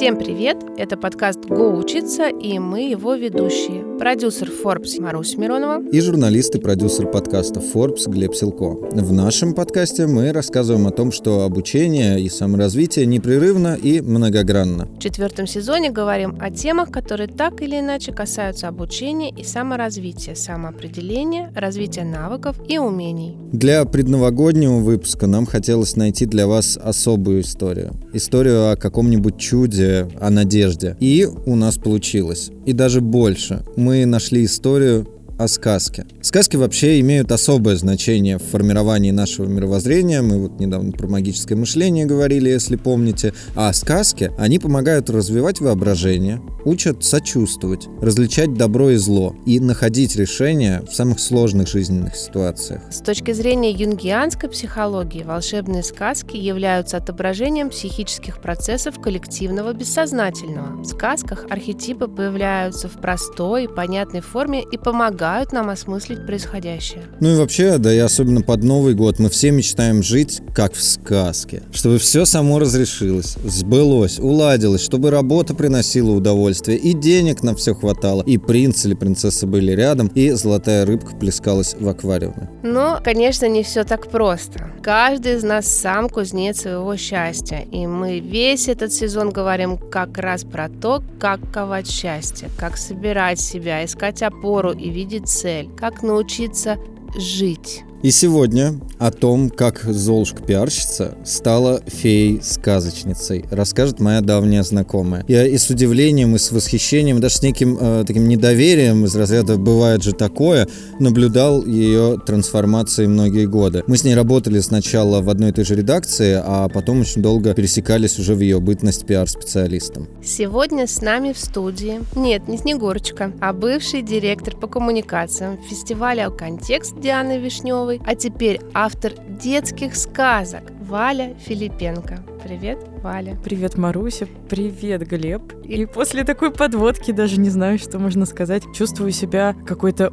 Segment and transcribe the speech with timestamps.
[0.00, 0.56] Всем привет!
[0.78, 3.98] Это подкаст «Го учиться» и мы его ведущие.
[3.98, 8.76] Продюсер Forbes Марусь Миронова и журналист и продюсер подкаста Forbes Глеб Силко.
[8.92, 14.86] В нашем подкасте мы рассказываем о том, что обучение и саморазвитие непрерывно и многогранно.
[14.86, 21.52] В четвертом сезоне говорим о темах, которые так или иначе касаются обучения и саморазвития, самоопределения,
[21.54, 23.36] развития навыков и умений.
[23.52, 27.92] Для предновогоднего выпуска нам хотелось найти для вас особую историю.
[28.14, 29.89] Историю о каком-нибудь чуде,
[30.20, 30.96] о надежде.
[31.00, 32.50] И у нас получилось.
[32.66, 33.64] И даже больше.
[33.76, 35.06] Мы нашли историю
[35.40, 36.04] о сказке.
[36.20, 40.20] Сказки вообще имеют особое значение в формировании нашего мировоззрения.
[40.20, 43.32] Мы вот недавно про магическое мышление говорили, если помните.
[43.56, 50.82] А сказки, они помогают развивать воображение, учат сочувствовать, различать добро и зло и находить решения
[50.86, 52.82] в самых сложных жизненных ситуациях.
[52.90, 60.82] С точки зрения юнгианской психологии, волшебные сказки являются отображением психических процессов коллективного бессознательного.
[60.82, 67.04] В сказках архетипы появляются в простой, понятной форме и помогают помогают нам осмыслить происходящее.
[67.20, 70.82] Ну и вообще, да и особенно под Новый год, мы все мечтаем жить как в
[70.82, 71.62] сказке.
[71.72, 78.22] Чтобы все само разрешилось, сбылось, уладилось, чтобы работа приносила удовольствие, и денег на все хватало,
[78.22, 82.50] и принц или принцесса были рядом, и золотая рыбка плескалась в аквариуме.
[82.64, 84.70] Но, конечно, не все так просто.
[84.82, 90.42] Каждый из нас сам кузнец своего счастья, и мы весь этот сезон говорим как раз
[90.42, 96.78] про то, как ковать счастье, как собирать себя, искать опору и видеть цель, как научиться
[97.16, 97.84] жить.
[98.02, 105.22] И сегодня о том, как Золушка-пиарщица стала феей-сказочницей, расскажет моя давняя знакомая.
[105.28, 109.58] Я и с удивлением, и с восхищением, даже с неким э, таким недоверием из разряда
[109.58, 110.66] «бывает же такое»,
[110.98, 113.84] наблюдал ее трансформации многие годы.
[113.86, 117.52] Мы с ней работали сначала в одной и той же редакции, а потом очень долго
[117.52, 120.08] пересекались уже в ее бытность пиар-специалистом.
[120.24, 126.98] Сегодня с нами в студии, нет, не Снегурочка, а бывший директор по коммуникациям фестиваля «Контекст»
[126.98, 132.24] Дианы Вишневой, Павловой, а теперь автор детских сказок Валя Филипенко.
[132.44, 133.36] Привет, Валя.
[133.44, 134.26] Привет, Маруся.
[134.48, 135.52] Привет, Глеб.
[135.64, 138.62] И после такой подводки даже не знаю, что можно сказать.
[138.74, 140.12] Чувствую себя какой-то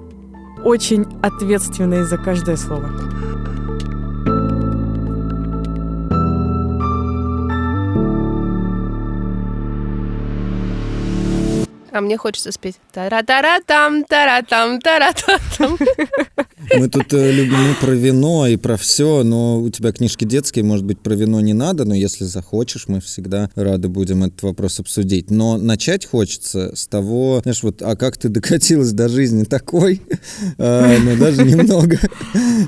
[0.63, 2.89] очень ответственной за каждое слово.
[11.97, 15.79] А мне хочется спеть тара-тара-там, тара-там, тара-там.
[16.75, 20.85] Мы тут э, любим про вино и про все, но у тебя книжки детские, может
[20.85, 25.31] быть, про вино не надо, но если захочешь, мы всегда рады будем этот вопрос обсудить.
[25.31, 30.03] Но начать хочется с того, знаешь, вот, а как ты докатилась до жизни такой,
[30.59, 31.97] а, ну, даже немного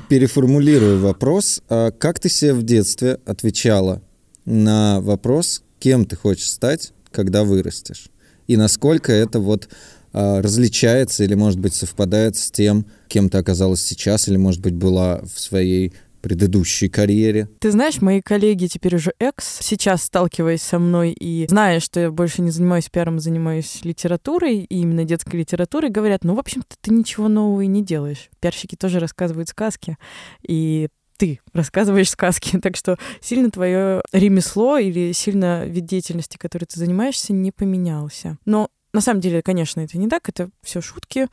[0.08, 1.62] переформулирую вопрос.
[1.68, 4.02] А как ты себе в детстве отвечала
[4.44, 8.10] на вопрос, кем ты хочешь стать, когда вырастешь?
[8.50, 9.68] И насколько это вот
[10.12, 14.74] а, различается или, может быть, совпадает с тем, кем ты оказалась сейчас или, может быть,
[14.74, 17.48] была в своей предыдущей карьере.
[17.60, 22.10] Ты знаешь, мои коллеги теперь уже экс, сейчас сталкиваясь со мной и зная, что я
[22.10, 26.92] больше не занимаюсь пиаром, занимаюсь литературой, и именно детской литературой, говорят, ну, в общем-то, ты
[26.92, 28.30] ничего нового и не делаешь.
[28.40, 29.96] Пиарщики тоже рассказывают сказки,
[30.42, 30.88] и
[31.20, 32.58] ты рассказываешь сказки.
[32.70, 38.38] Так что сильно твое ремесло или сильно вид деятельности, которой ты занимаешься, не поменялся.
[38.44, 41.28] Но на самом деле, конечно, это не так, это все шутки.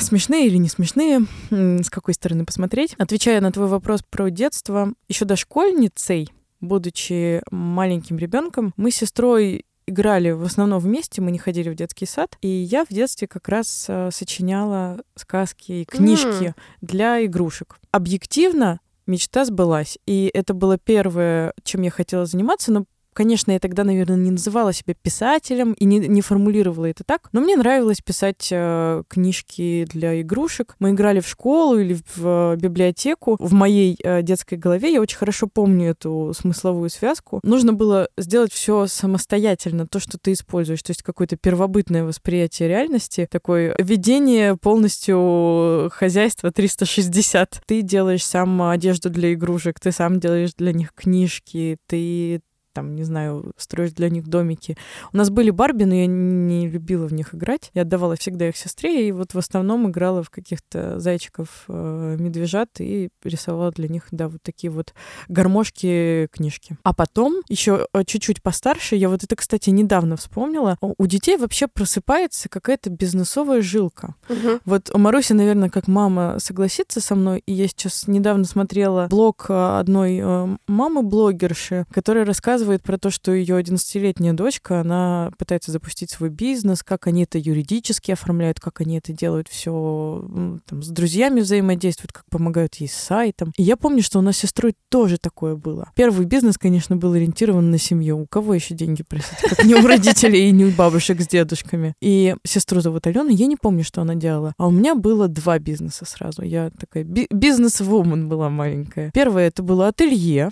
[0.00, 1.20] Смешные или не смешные,
[1.50, 2.94] с какой стороны посмотреть.
[2.98, 6.30] Отвечая на твой вопрос про детство, еще дошкольницей,
[6.60, 12.06] будучи маленьким ребенком, мы с сестрой играли в основном вместе, мы не ходили в детский
[12.06, 12.36] сад.
[12.40, 16.54] И я в детстве как раз э, сочиняла сказки и книжки mm.
[16.80, 17.78] для игрушек.
[17.90, 19.98] Объективно мечта сбылась.
[20.06, 24.72] И это было первое, чем я хотела заниматься, но Конечно, я тогда, наверное, не называла
[24.72, 30.20] себя писателем и не, не формулировала это так, но мне нравилось писать э, книжки для
[30.20, 30.76] игрушек.
[30.78, 33.36] Мы играли в школу или в э, библиотеку.
[33.40, 37.40] В моей э, детской голове я очень хорошо помню эту смысловую связку.
[37.42, 43.26] Нужно было сделать все самостоятельно, то, что ты используешь, то есть какое-то первобытное восприятие реальности,
[43.30, 47.62] такое ведение полностью хозяйства 360.
[47.66, 52.40] Ты делаешь сам одежду для игрушек, ты сам делаешь для них книжки, ты
[52.72, 54.76] там, не знаю, строишь для них домики.
[55.12, 57.70] У нас были Барби, но я не любила в них играть.
[57.74, 62.68] Я отдавала всегда их сестре, и вот в основном играла в каких-то зайчиков, э, медвежат
[62.80, 64.94] и рисовала для них, да, вот такие вот
[65.28, 66.76] гармошки, книжки.
[66.82, 71.66] А потом, еще э, чуть-чуть постарше, я вот это, кстати, недавно вспомнила, у детей вообще
[71.66, 74.14] просыпается какая-то бизнесовая жилка.
[74.28, 74.60] Угу.
[74.64, 79.78] Вот Маруся, наверное, как мама согласится со мной, и я сейчас недавно смотрела блог э,
[79.78, 86.28] одной мамы-блогерши, которая рассказывала рассказывает про то, что ее 11-летняя дочка, она пытается запустить свой
[86.28, 92.12] бизнес, как они это юридически оформляют, как они это делают все там, с друзьями взаимодействуют,
[92.12, 93.52] как помогают ей с сайтом.
[93.56, 95.90] И я помню, что у нас с сестрой тоже такое было.
[95.96, 98.18] Первый бизнес, конечно, был ориентирован на семью.
[98.18, 99.38] У кого еще деньги просить?
[99.48, 101.94] Как не у родителей и не у бабушек с дедушками.
[102.02, 104.52] И сестру зовут Алена, я не помню, что она делала.
[104.58, 106.42] А у меня было два бизнеса сразу.
[106.42, 109.10] Я такая бизнес-вумен была маленькая.
[109.12, 110.50] Первое это было ателье,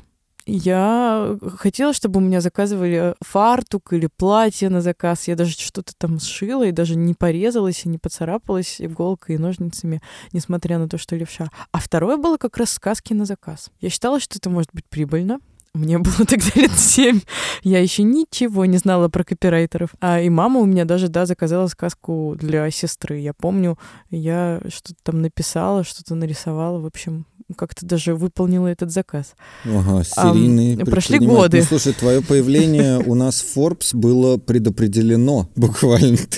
[0.50, 5.28] я хотела, чтобы у меня заказывали фартук или платье на заказ.
[5.28, 10.00] Я даже что-то там сшила и даже не порезалась и не поцарапалась иголкой и ножницами,
[10.32, 11.50] несмотря на то, что левша.
[11.70, 13.70] А второе было как раз сказки на заказ.
[13.80, 15.38] Я считала, что это может быть прибыльно.
[15.78, 17.20] Мне было тогда лет семь.
[17.62, 19.90] Я еще ничего не знала про копирайтеров.
[20.00, 23.18] А и мама у меня даже, да, заказала сказку для сестры.
[23.18, 23.78] Я помню,
[24.10, 26.80] я что-то там написала, что-то нарисовала.
[26.80, 27.26] В общем,
[27.56, 29.34] как-то даже выполнила этот заказ.
[29.64, 30.82] Ага, серийный.
[30.82, 31.58] А, прошли годы.
[31.58, 36.18] Ну, слушай, твое появление у нас в Forbes было предопределено буквально.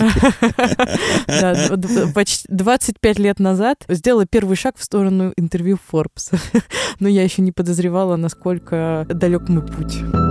[1.26, 1.54] Да,
[2.14, 6.38] почти 25 лет назад сделала первый шаг в сторону интервью Forbes.
[7.00, 10.29] Но я еще не подозревала, насколько далек мой путь.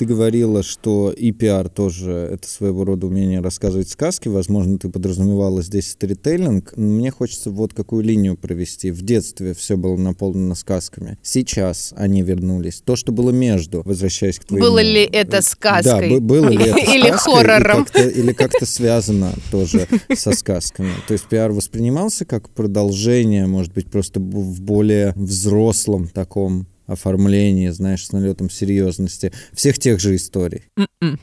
[0.00, 4.28] Ты говорила, что и пиар тоже это своего рода умение рассказывать сказки.
[4.28, 6.74] Возможно, ты подразумевала здесь сторителлинг.
[6.74, 8.92] Мне хочется вот какую линию провести.
[8.92, 11.18] В детстве все было наполнено сказками.
[11.20, 12.80] Сейчас они вернулись.
[12.82, 14.68] То, что было между, возвращаясь к твоему...
[14.68, 16.14] Было ли это сказкой?
[16.14, 17.86] Да, было ли это Или хоррором?
[17.94, 20.92] Или как-то связано тоже со сказками.
[21.08, 28.06] То есть пиар воспринимался как продолжение, может быть, просто в более взрослом таком оформлении, знаешь,
[28.06, 30.64] с налетом серьезности, всех тех же историй.
[30.76, 31.18] М-м.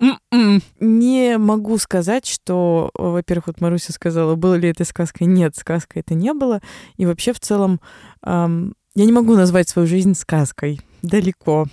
[0.00, 0.62] М-м.
[0.80, 5.26] Не могу сказать, что, во-первых, вот Маруся сказала, было ли это сказкой.
[5.26, 6.60] Нет, сказкой это не было.
[6.96, 7.80] И вообще в целом
[8.24, 10.80] эм, я не могу назвать свою жизнь сказкой.
[11.02, 11.66] Далеко.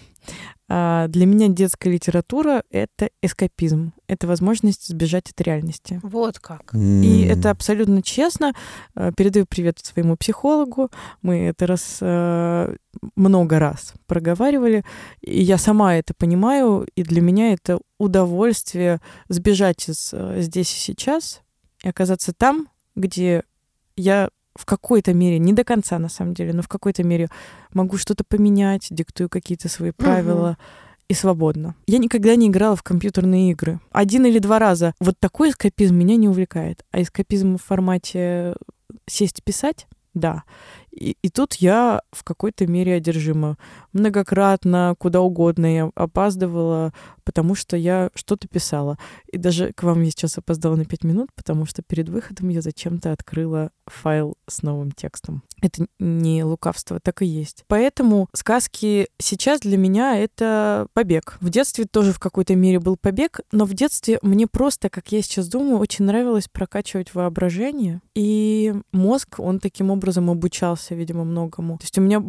[0.68, 6.00] А для меня детская литература— это эскапизм, это возможность сбежать от реальности.
[6.02, 6.74] Вот как.
[6.74, 8.54] И это абсолютно честно.
[8.96, 10.90] А, передаю привет своему психологу.
[11.22, 12.74] Мы это раз а,
[13.16, 14.84] много раз проговаривали.
[15.22, 21.42] И я сама это понимаю, и для меня это удовольствие сбежать из здесь и сейчас
[21.84, 23.44] и оказаться там, где
[23.96, 27.30] я в какой-то мере, не до конца на самом деле, но в какой-то мере
[27.74, 30.52] могу что-то поменять, диктую какие-то свои правила.
[30.52, 30.58] Угу
[31.08, 31.76] и свободно.
[31.88, 33.80] Я никогда не играла в компьютерные игры.
[33.92, 34.94] Один или два раза.
[35.00, 36.84] Вот такой эскапизм меня не увлекает.
[36.92, 38.56] А эскапизм в формате
[39.08, 40.44] сесть писать, да.
[40.96, 43.58] И, и тут я в какой-то мере одержима.
[43.94, 46.94] Многократно, куда угодно я опаздывала,
[47.24, 48.98] потому что я что-то писала.
[49.32, 52.62] И даже к вам я сейчас опоздала на пять минут, потому что перед выходом я
[52.62, 55.44] зачем-то открыла файл с новым текстом.
[55.62, 57.64] Это не лукавство, так и есть.
[57.68, 61.38] Поэтому сказки сейчас для меня— это побег.
[61.42, 65.22] В детстве тоже в какой-то мере был побег, но в детстве мне просто, как я
[65.22, 68.02] сейчас думаю, очень нравилось прокачивать воображение.
[68.14, 71.78] И мозг, он таким образом обучался научился, видимо, многому.
[71.78, 72.24] То есть у меня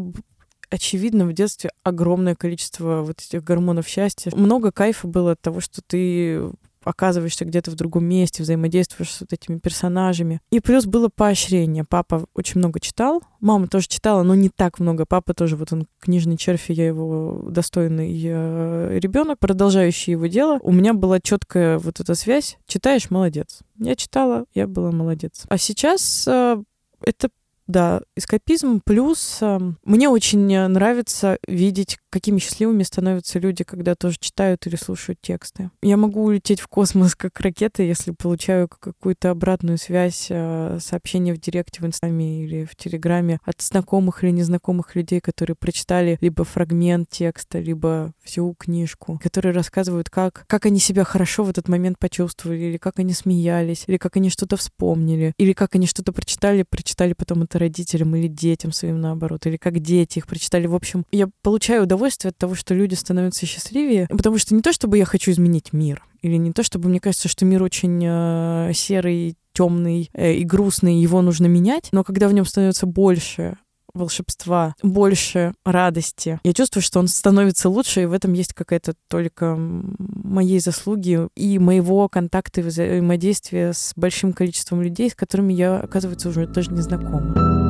[0.70, 4.32] очевидно, в детстве огромное количество вот этих гормонов счастья.
[4.34, 6.50] Много кайфа было от того, что ты
[6.82, 10.40] оказываешься где-то в другом месте, взаимодействуешь с вот этими персонажами.
[10.50, 11.84] И плюс было поощрение.
[11.84, 15.04] Папа очень много читал, мама тоже читала, но не так много.
[15.04, 20.60] Папа тоже, вот он книжный червь, я его достойный э, ребенок, продолжающий его дело.
[20.62, 22.56] У меня была четкая вот эта связь.
[22.68, 23.60] Читаешь, молодец.
[23.78, 25.42] Я читала, я была молодец.
[25.48, 26.62] А сейчас э,
[27.00, 27.30] это
[27.66, 34.66] да, эскапизм плюс э, мне очень нравится видеть, какими счастливыми становятся люди, когда тоже читают
[34.66, 35.70] или слушают тексты.
[35.82, 41.38] Я могу улететь в космос как ракета, если получаю какую-то обратную связь, э, сообщение в
[41.38, 47.10] директе в Инстаграме или в Телеграме от знакомых или незнакомых людей, которые прочитали либо фрагмент
[47.10, 52.60] текста, либо всю книжку, которые рассказывают, как, как они себя хорошо в этот момент почувствовали,
[52.60, 57.12] или как они смеялись, или как они что-то вспомнили, или как они что-то прочитали, прочитали
[57.12, 60.66] потом это родителям или детям своим наоборот, или как дети их прочитали.
[60.66, 64.72] В общем, я получаю удовольствие от того, что люди становятся счастливее, потому что не то,
[64.72, 68.72] чтобы я хочу изменить мир, или не то, чтобы мне кажется, что мир очень э,
[68.74, 73.56] серый, темный э, и грустный, его нужно менять, но когда в нем становится больше
[73.96, 76.40] волшебства, больше радости.
[76.44, 81.58] Я чувствую, что он становится лучше, и в этом есть какая-то только моей заслуги и
[81.58, 86.82] моего контакта и взаимодействия с большим количеством людей, с которыми я, оказывается, уже даже не
[86.82, 87.66] знакома.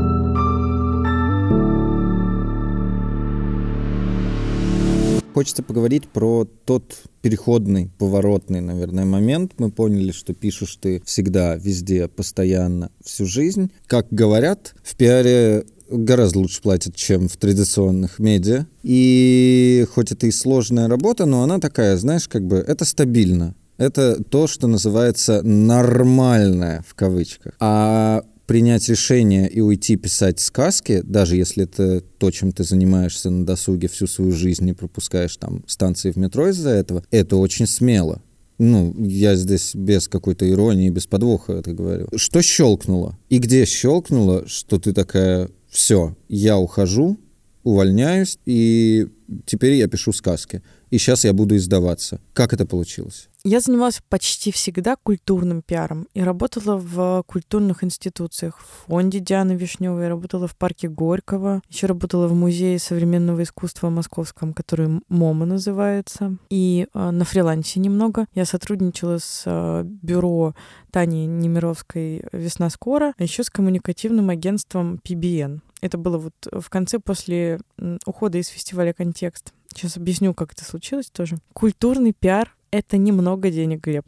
[5.36, 9.52] хочется поговорить про тот переходный, поворотный, наверное, момент.
[9.58, 13.70] Мы поняли, что пишешь ты всегда, везде, постоянно, всю жизнь.
[13.86, 18.66] Как говорят, в пиаре гораздо лучше платят, чем в традиционных медиа.
[18.82, 23.54] И хоть это и сложная работа, но она такая, знаешь, как бы это стабильно.
[23.78, 27.54] Это то, что называется нормальное в кавычках.
[27.60, 33.44] А принять решение и уйти писать сказки, даже если это то, чем ты занимаешься на
[33.44, 38.22] досуге всю свою жизнь, не пропускаешь там станции в метро из-за этого, это очень смело.
[38.58, 42.08] Ну, я здесь без какой-то иронии, без подвоха это говорю.
[42.16, 43.18] Что щелкнуло?
[43.28, 47.18] И где щелкнуло, что ты такая, все, я ухожу,
[47.62, 49.08] увольняюсь, и
[49.44, 50.62] теперь я пишу сказки.
[50.88, 52.20] И сейчас я буду издаваться.
[52.32, 53.28] Как это получилось?
[53.44, 58.58] Я занималась почти всегда культурным пиаром и работала в культурных институциях.
[58.58, 64.54] В фонде Дианы Вишневой, работала в парке Горького, еще работала в Музее современного искусства Московском,
[64.54, 66.38] который МОМА называется.
[66.48, 68.26] И э, на фрилансе немного.
[68.34, 70.54] Я сотрудничала с э, бюро
[70.90, 75.60] Тани Немировской «Весна скоро», а еще с коммуникативным агентством PBN.
[75.80, 77.60] Это было вот в конце после
[78.06, 79.52] ухода из фестиваля «Контекст».
[79.68, 81.36] Сейчас объясню, как это случилось тоже.
[81.52, 84.06] Культурный пиар— это немного денег, Глеб.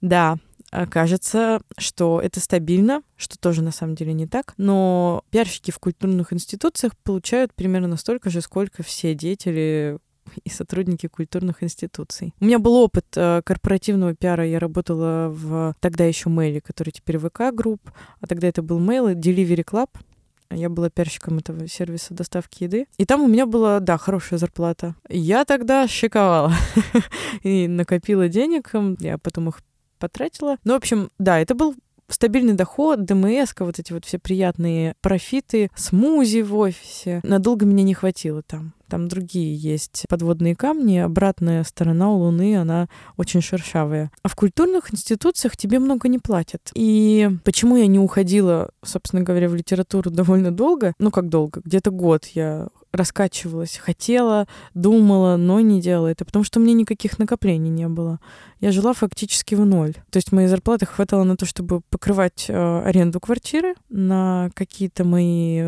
[0.00, 0.38] Да,
[0.70, 5.78] а, кажется, что это стабильно, что тоже на самом деле не так, но пиарщики в
[5.78, 9.98] культурных институциях получают примерно столько же, сколько все деятели
[10.44, 12.32] и сотрудники культурных институций.
[12.40, 14.46] У меня был опыт э, корпоративного пиара.
[14.46, 17.90] Я работала в тогда еще Мэйле, который теперь VK Group,
[18.20, 19.90] а тогда это был Mail, Delivery Club.
[20.54, 22.86] Я была пиарщиком этого сервиса доставки еды.
[22.96, 24.94] И там у меня была, да, хорошая зарплата.
[25.08, 26.52] Я тогда шиковала
[27.42, 28.72] и накопила денег.
[29.00, 29.60] Я потом их
[29.98, 30.56] потратила.
[30.64, 31.76] Ну, в общем, да, это был
[32.08, 37.20] стабильный доход, ДМС, вот эти вот все приятные профиты, смузи в офисе.
[37.22, 38.74] Надолго меня не хватило там.
[38.92, 44.10] Там другие есть подводные камни, обратная сторона у Луны, она очень шершавая.
[44.22, 46.70] А в культурных институциях тебе много не платят.
[46.74, 51.90] И почему я не уходила, собственно говоря, в литературу довольно долго, ну как долго, где-то
[51.90, 57.70] год я раскачивалась, хотела, думала, но не делала это, потому что у меня никаких накоплений
[57.70, 58.20] не было.
[58.62, 59.94] Я жила фактически в ноль.
[60.10, 65.60] То есть моей зарплаты хватало на то, чтобы покрывать э, аренду квартиры, на какие-то мои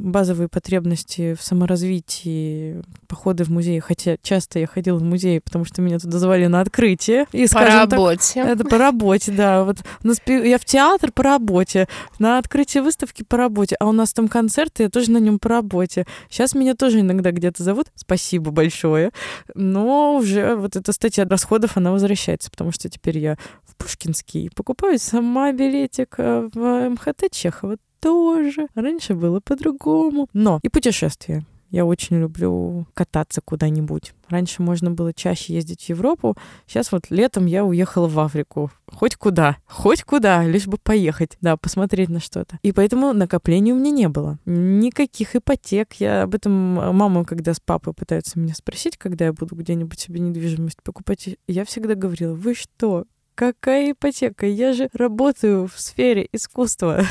[0.00, 3.78] базовые потребности в саморазвитии, походы в музей.
[3.78, 7.26] Хотя часто я ходила в музей, потому что меня туда звали на открытие.
[7.30, 8.42] И, по работе.
[8.42, 9.62] Так, это по работе, да.
[9.62, 9.78] Вот
[10.26, 11.86] я в театр по работе,
[12.18, 15.48] на открытие выставки по работе, а у нас там концерты, я тоже на нем по
[15.48, 16.04] работе.
[16.28, 17.88] Сейчас меня меня тоже иногда где-то зовут.
[17.94, 19.10] Спасибо большое.
[19.54, 24.98] Но уже вот эта статья расходов, она возвращается, потому что теперь я в Пушкинский покупаю
[24.98, 28.68] сама билетик э, в МХТ Чехова тоже.
[28.74, 30.28] Раньше было по-другому.
[30.32, 31.44] Но и путешествия.
[31.70, 34.12] Я очень люблю кататься куда-нибудь.
[34.28, 36.36] Раньше можно было чаще ездить в Европу.
[36.66, 38.70] Сейчас вот летом я уехала в Африку.
[38.86, 42.58] Хоть куда, хоть куда, лишь бы поехать, да, посмотреть на что-то.
[42.62, 44.38] И поэтому накоплений у меня не было.
[44.46, 45.94] Никаких ипотек.
[45.94, 50.20] Я об этом мама, когда с папой пытаются меня спросить, когда я буду где-нибудь себе
[50.20, 53.04] недвижимость покупать, я всегда говорила, вы что,
[53.40, 54.44] Какая ипотека?
[54.44, 57.06] Я же работаю в сфере искусства.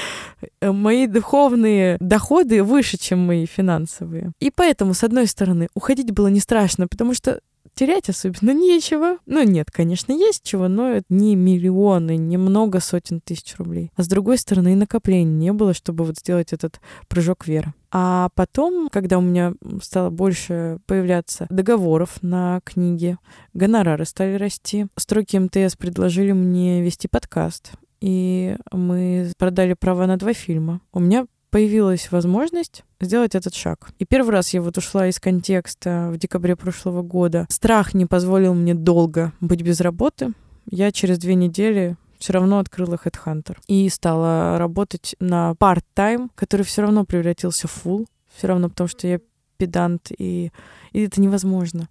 [0.60, 4.32] Мои духовные доходы выше, чем мои финансовые.
[4.40, 7.38] И поэтому, с одной стороны, уходить было не страшно, потому что
[7.74, 9.18] терять особенно нечего.
[9.26, 13.90] Ну, нет, конечно, есть чего, но это не миллионы, не много сотен тысяч рублей.
[13.96, 17.72] А с другой стороны, и накоплений не было, чтобы вот сделать этот прыжок веры.
[17.92, 23.16] А потом, когда у меня стало больше появляться договоров на книги,
[23.52, 27.72] гонорары стали расти, строки МТС предложили мне вести подкаст.
[28.00, 30.80] И мы продали права на два фильма.
[30.92, 33.90] У меня появилась возможность сделать этот шаг.
[33.98, 37.46] И первый раз я вот ушла из контекста в декабре прошлого года.
[37.48, 40.32] Страх не позволил мне долго быть без работы.
[40.70, 46.82] Я через две недели все равно открыла Headhunter и стала работать на part-time, который все
[46.82, 48.06] равно превратился в full.
[48.36, 49.20] Все равно потому, что я
[49.60, 50.50] педант, и,
[50.92, 51.88] и это невозможно.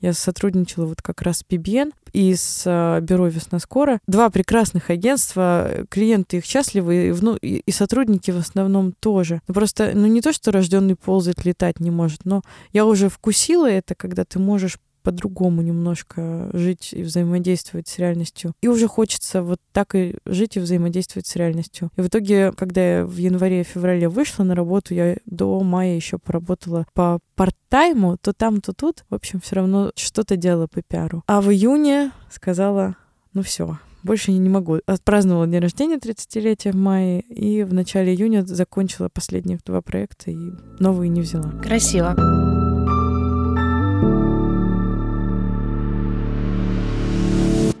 [0.00, 3.98] Я сотрудничала вот как раз с PBN и с э, бюро «Весна скоро».
[4.06, 9.40] Два прекрасных агентства, клиенты их счастливы, и, ну, и, и сотрудники в основном тоже.
[9.48, 12.42] Ну, просто, ну не то, что рожденный ползает, летать не может, но
[12.74, 18.54] я уже вкусила это, когда ты можешь по-другому немножко жить и взаимодействовать с реальностью.
[18.60, 21.92] И уже хочется вот так и жить и взаимодействовать с реальностью.
[21.96, 26.86] И в итоге, когда я в январе-феврале вышла на работу, я до мая еще поработала
[26.92, 29.04] по парт-тайму, то там, то тут.
[29.08, 31.22] В общем, все равно что-то делала по пиару.
[31.28, 32.96] А в июне сказала,
[33.32, 34.80] ну все, больше не могу.
[34.86, 40.36] Отпраздновала день рождения 30-летия в мае, и в начале июня закончила последних два проекта, и
[40.80, 41.52] новые не взяла.
[41.62, 42.55] Красиво.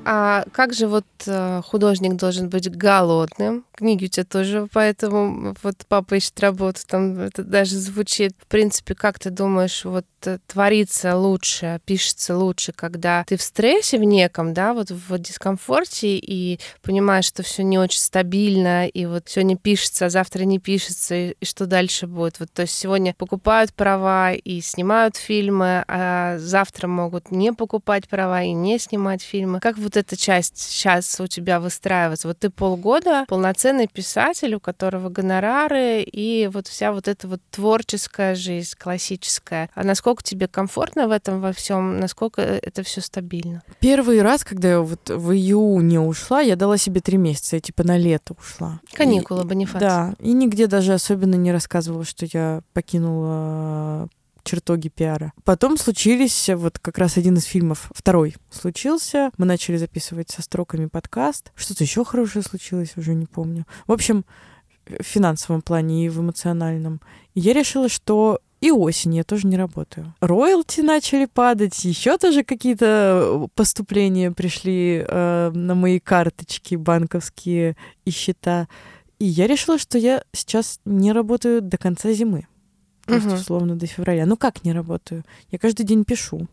[0.08, 3.64] А как же вот э, художник должен быть голодным?
[3.74, 8.32] Книги у тебя тоже, поэтому вот папа ищет работу, там это даже звучит.
[8.38, 13.98] В принципе, как ты думаешь, вот э, творится лучше, пишется лучше, когда ты в стрессе
[13.98, 19.24] в неком, да, вот в дискомфорте и понимаешь, что все не очень стабильно, и вот
[19.26, 22.38] сегодня пишется, а завтра не пишется, и, и что дальше будет?
[22.38, 28.44] Вот то есть сегодня покупают права и снимают фильмы, а завтра могут не покупать права
[28.44, 29.58] и не снимать фильмы.
[29.58, 32.28] Как вот эта часть сейчас у тебя выстраивается?
[32.28, 38.34] Вот ты полгода полноценный писатель, у которого гонорары и вот вся вот эта вот творческая
[38.34, 39.70] жизнь классическая.
[39.74, 41.98] А насколько тебе комфортно в этом во всем?
[41.98, 43.62] Насколько это все стабильно?
[43.80, 47.84] Первый раз, когда я вот в июне ушла, я дала себе три месяца, я типа
[47.84, 48.80] на лето ушла.
[48.92, 49.80] Каникулы, Бонифаций.
[49.80, 54.08] Да, и нигде даже особенно не рассказывала, что я покинула
[54.46, 55.32] чертоги пиара.
[55.44, 59.30] Потом случились, вот как раз один из фильмов, второй случился.
[59.36, 61.52] Мы начали записывать со строками подкаст.
[61.54, 63.66] Что-то еще хорошее случилось, уже не помню.
[63.86, 64.24] В общем,
[64.86, 67.00] в финансовом плане и в эмоциональном.
[67.34, 70.14] Я решила, что и осень я тоже не работаю.
[70.20, 78.68] Роялти начали падать, еще тоже какие-то поступления пришли э, на мои карточки банковские и счета.
[79.18, 82.46] И я решила, что я сейчас не работаю до конца зимы.
[83.06, 84.26] То есть, условно, до февраля.
[84.26, 85.24] Ну как не работаю?
[85.50, 86.48] Я каждый день пишу,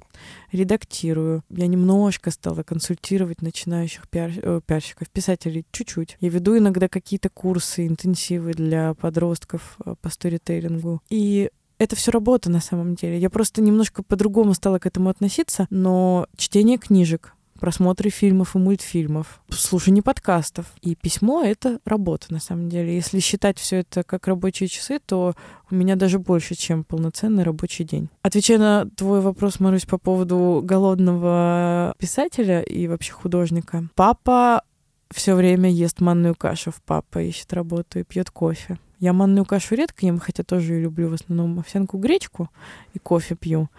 [0.52, 1.44] редактирую.
[1.50, 4.32] Я немножко стала консультировать начинающих пиар...
[4.36, 6.18] э, пиарщиков, писателей чуть-чуть.
[6.20, 11.02] Я веду иногда какие-то курсы, интенсивы для подростков э, по сторителлингу.
[11.10, 13.18] И это все работа на самом деле.
[13.18, 19.40] Я просто немножко по-другому стала к этому относиться, но чтение книжек, просмотры фильмов и мультфильмов,
[19.48, 20.66] слушание подкастов.
[20.82, 22.94] И письмо— это работа, на самом деле.
[22.94, 25.34] Если считать все это как рабочие часы, то
[25.72, 28.10] у меня даже больше, чем полноценный рабочий день.
[28.22, 33.88] Отвечая на твой вопрос, Марусь, по поводу голодного писателя и вообще художника.
[33.96, 34.64] Папа
[35.10, 36.74] все время ест манную кашу.
[36.86, 38.78] Папа ищет работу и пьет кофе.
[39.00, 42.50] Я манную кашу редко ем, хотя тоже ее люблю в основном овсянку гречку
[42.94, 43.70] и кофе пью.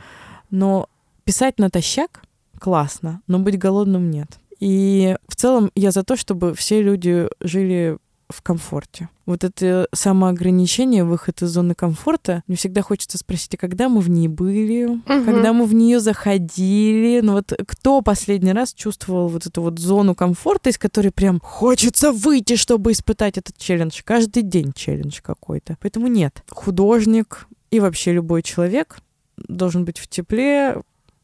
[0.50, 0.88] Но
[1.24, 2.22] писать натощак—
[2.64, 4.40] классно, но быть голодным нет.
[4.58, 7.98] И в целом я за то, чтобы все люди жили
[8.30, 9.10] в комфорте.
[9.26, 14.08] Вот это самоограничение, выход из зоны комфорта, мне всегда хочется спросить, а когда мы в
[14.08, 15.02] ней были, угу.
[15.04, 20.14] когда мы в нее заходили, ну вот кто последний раз чувствовал вот эту вот зону
[20.14, 24.00] комфорта, из которой прям хочется выйти, чтобы испытать этот челлендж.
[24.02, 25.76] Каждый день челлендж какой-то.
[25.82, 26.42] Поэтому нет.
[26.48, 29.00] Художник и вообще любой человек
[29.36, 30.76] должен быть в тепле,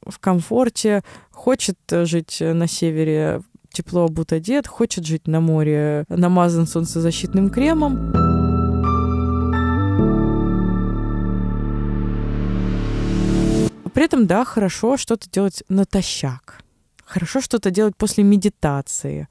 [0.06, 1.02] в комфорте,
[1.40, 3.40] хочет жить на севере,
[3.72, 8.12] тепло обут одет, хочет жить на море, намазан солнцезащитным кремом.
[13.94, 16.60] При этом, да, хорошо что-то делать натощак.
[17.06, 19.26] Хорошо что-то делать после медитации.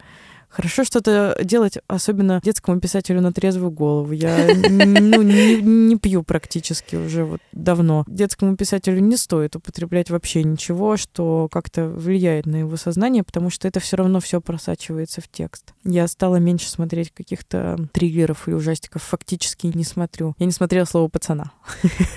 [0.49, 4.11] Хорошо что-то делать, особенно детскому писателю на трезвую голову.
[4.11, 8.03] Я ну, не, не пью практически уже вот давно.
[8.07, 13.67] Детскому писателю не стоит употреблять вообще ничего, что как-то влияет на его сознание, потому что
[13.67, 15.73] это все равно все просачивается в текст.
[15.83, 19.03] Я стала меньше смотреть каких-то триллеров и ужастиков.
[19.03, 20.33] Фактически не смотрю.
[20.39, 21.51] Я не смотрела слово пацана.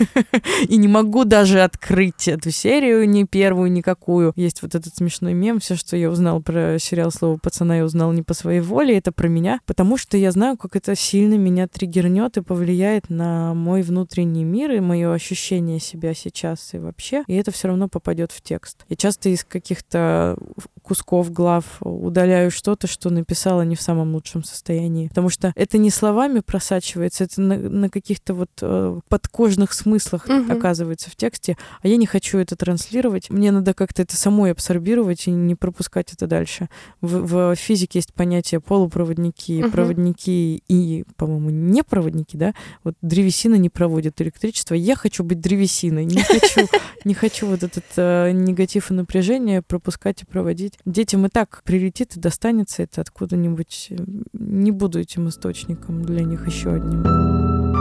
[0.69, 4.33] И не могу даже открыть эту серию, ни первую, никакую.
[4.37, 5.61] Есть вот этот смешной мем.
[5.61, 8.97] Все, что я узнала про сериал слово пацана, я узнала не не по своей воле,
[8.97, 13.53] это про меня, потому что я знаю, как это сильно меня триггернет и повлияет на
[13.53, 18.31] мой внутренний мир и мое ощущение себя сейчас и вообще, и это все равно попадет
[18.31, 18.85] в текст.
[18.89, 20.39] Я часто из каких-то
[20.83, 25.91] кусков глав удаляю что-то, что написала не в самом лучшем состоянии, потому что это не
[25.91, 30.53] словами просачивается, это на, на каких-то вот э, подкожных смыслах угу.
[30.53, 35.27] оказывается в тексте, а я не хочу это транслировать, мне надо как-то это самой абсорбировать
[35.27, 36.69] и не пропускать это дальше.
[37.01, 39.71] В, в физике есть есть понятие полупроводники, угу.
[39.71, 42.55] проводники и, по-моему, не проводники, да?
[42.85, 44.75] Вот древесина не проводит электричество.
[44.75, 46.69] Я хочу быть древесиной, не хочу,
[47.05, 50.79] не хочу вот этот э, негатив и напряжение пропускать и проводить.
[50.85, 53.93] Детям и так прилетит и достанется это откуда-нибудь.
[54.33, 57.72] Не буду этим источником для них еще одним.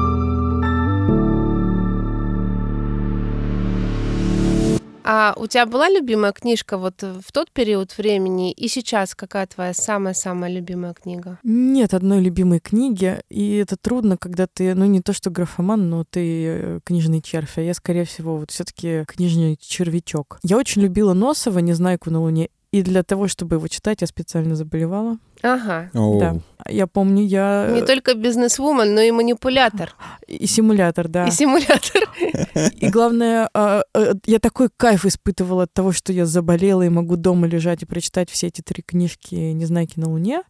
[5.03, 9.73] А у тебя была любимая книжка вот в тот период времени и сейчас какая твоя
[9.73, 11.39] самая-самая любимая книга?
[11.43, 16.03] Нет одной любимой книги, и это трудно, когда ты, ну не то что графоман, но
[16.03, 20.39] ты э, книжный червь, а я, скорее всего, вот все таки книжный червячок.
[20.43, 24.55] Я очень любила Носова «Незнайку на Луне», и для того, чтобы его читать, я специально
[24.55, 25.17] заболевала.
[25.41, 25.89] Ага.
[25.93, 26.19] Oh.
[26.19, 26.37] Да.
[26.69, 27.69] Я помню, я...
[27.71, 29.95] Не только бизнес-вумен, но и манипулятор.
[30.27, 31.27] И симулятор, да.
[31.27, 32.09] И симулятор.
[32.55, 37.15] И главное, а, а, я такой кайф испытывала от того, что я заболела и могу
[37.15, 40.43] дома лежать и прочитать все эти три книжки «Незнайки на Луне».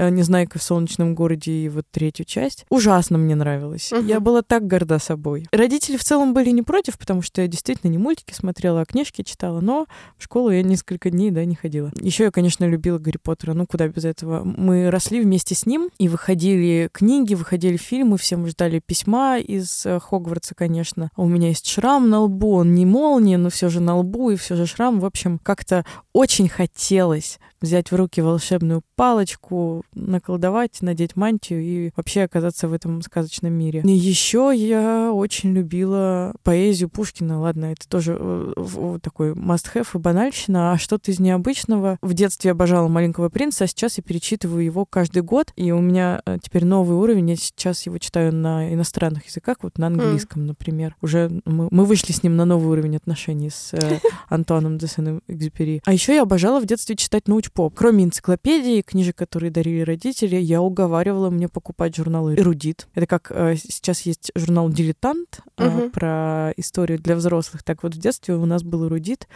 [0.00, 2.64] Э, «Незнайка в солнечном городе» и вот третью часть.
[2.70, 3.92] Ужасно мне нравилось.
[3.92, 4.06] Угу.
[4.06, 5.46] Я была так горда собой.
[5.52, 9.20] Родители в целом были не против, потому что я действительно не мультики смотрела, а книжки
[9.20, 9.86] читала, но
[10.16, 11.92] в школу я несколько дней, да, не ходила.
[12.00, 14.42] Еще я, конечно, любила Гарри Поттера, ну куда без этого.
[14.42, 19.84] Мы росли вместе с ним и выходили книги, выходили фильмы, все мы ждали письма из
[19.84, 21.10] э, Хогвартса, конечно.
[21.14, 24.30] А у меня есть шрам на лбу, он не молния, но все же на лбу
[24.30, 24.98] и все же шрам.
[24.98, 25.84] В общем, как-то
[26.14, 33.02] очень хотелось взять в руки волшебную палочку, наколдовать, надеть мантию и вообще оказаться в этом
[33.02, 33.82] сказочном мире.
[33.84, 37.40] И еще я очень любила поэзию Пушкина.
[37.40, 41.98] Ладно, это тоже э, такой must-have и банальщина, а что-то из необычного.
[42.02, 45.80] В детстве я обожала «Маленького принца», а сейчас я перечитываю его каждый год, и у
[45.80, 47.30] меня э, теперь новый уровень.
[47.30, 50.46] Я сейчас его читаю на иностранных языках, вот на английском, mm.
[50.46, 50.96] например.
[51.02, 53.98] Уже мы, мы вышли с ним на новый уровень отношений с э,
[54.28, 55.80] Антуаном де Сен-Экзюпери.
[55.84, 57.74] А еще я обожала в детстве читать научпоп.
[57.74, 62.88] Кроме энциклопедии, книжек, которые дарили родители, я уговаривала мне покупать журнал «Эрудит».
[62.94, 65.90] Это как э, сейчас есть журнал «Дилетант» uh-huh.
[65.90, 67.62] про историю для взрослых.
[67.62, 69.28] Так вот, в детстве у нас был «Эрудит».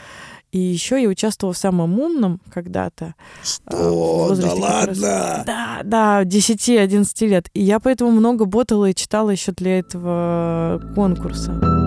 [0.52, 3.14] И еще я участвовала в самом умном когда-то.
[3.42, 4.32] Что?
[4.32, 4.86] Э, да ладно?
[4.86, 4.98] Раз...
[4.98, 7.48] Да, да, 10-11 лет.
[7.54, 11.83] И я поэтому много ботала и читала еще для этого конкурса.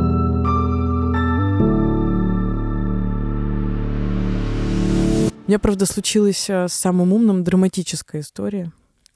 [5.48, 8.74] У меня, правда, случилась э, с самым умным драматическая история.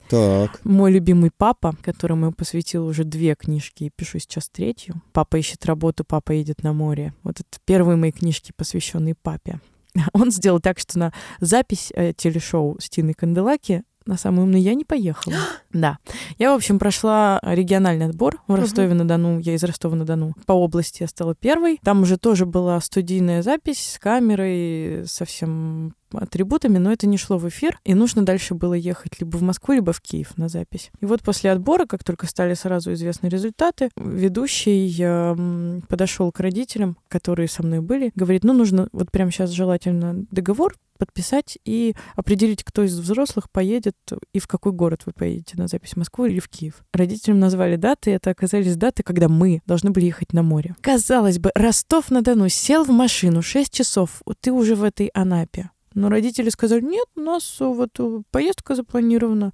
[0.08, 0.64] Так.
[0.64, 5.02] Мой любимый папа, которому я посвятил уже две книжки и пишу сейчас третью.
[5.12, 7.12] Папа ищет работу, папа едет на море.
[7.22, 9.60] Вот это первые мои книжки, посвященные папе.
[10.14, 14.72] Он сделал так, что на запись э, телешоу с Тиной Канделаки на самый умный я
[14.72, 15.36] не поехала.
[15.74, 15.98] да.
[16.38, 19.38] Я, в общем, прошла региональный отбор в Ростове-на-Дону.
[19.40, 20.32] Я из Ростова-на-Дону.
[20.46, 21.78] По области я стала первой.
[21.84, 27.38] Там уже тоже была студийная запись с камерой, со всем атрибутами, но это не шло
[27.38, 30.90] в эфир, и нужно дальше было ехать либо в Москву, либо в Киев на запись.
[31.00, 36.96] И вот после отбора, как только стали сразу известны результаты, ведущий э, подошел к родителям,
[37.08, 42.62] которые со мной были, говорит, ну нужно вот прямо сейчас желательно договор подписать и определить,
[42.62, 43.96] кто из взрослых поедет
[44.32, 46.84] и в какой город вы поедете на запись, в Москву или в Киев.
[46.92, 50.76] Родителям назвали даты, и это оказались даты, когда мы должны были ехать на море.
[50.80, 55.70] Казалось бы, Ростов-на-Дону сел в машину 6 часов, ты уже в этой Анапе.
[55.94, 57.98] Но родители сказали, нет, у нас вот
[58.30, 59.52] поездка запланирована,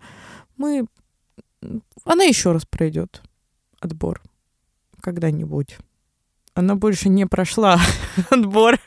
[0.57, 0.87] мы...
[2.05, 3.22] Она еще раз пройдет
[3.81, 4.22] отбор
[5.01, 5.79] когда-нибудь.
[6.55, 7.81] Она больше не прошла
[8.31, 8.79] отбор.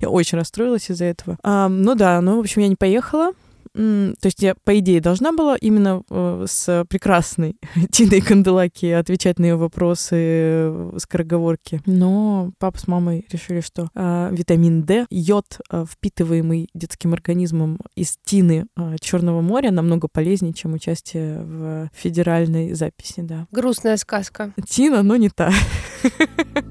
[0.00, 1.38] я очень расстроилась из-за этого.
[1.44, 3.32] Ну да, ну, в общем, я не поехала.
[3.76, 7.56] То есть я, по идее, должна была именно э, с прекрасной
[7.90, 11.82] Тиной Канделаки отвечать на ее вопросы, э, скороговорки.
[11.84, 18.16] Но папа с мамой решили, что э, витамин D, йод, э, впитываемый детским организмом из
[18.24, 23.46] Тины э, Черного моря, намного полезнее, чем участие в федеральной записи, да.
[23.50, 24.52] Грустная сказка.
[24.68, 25.52] Тина, но не та.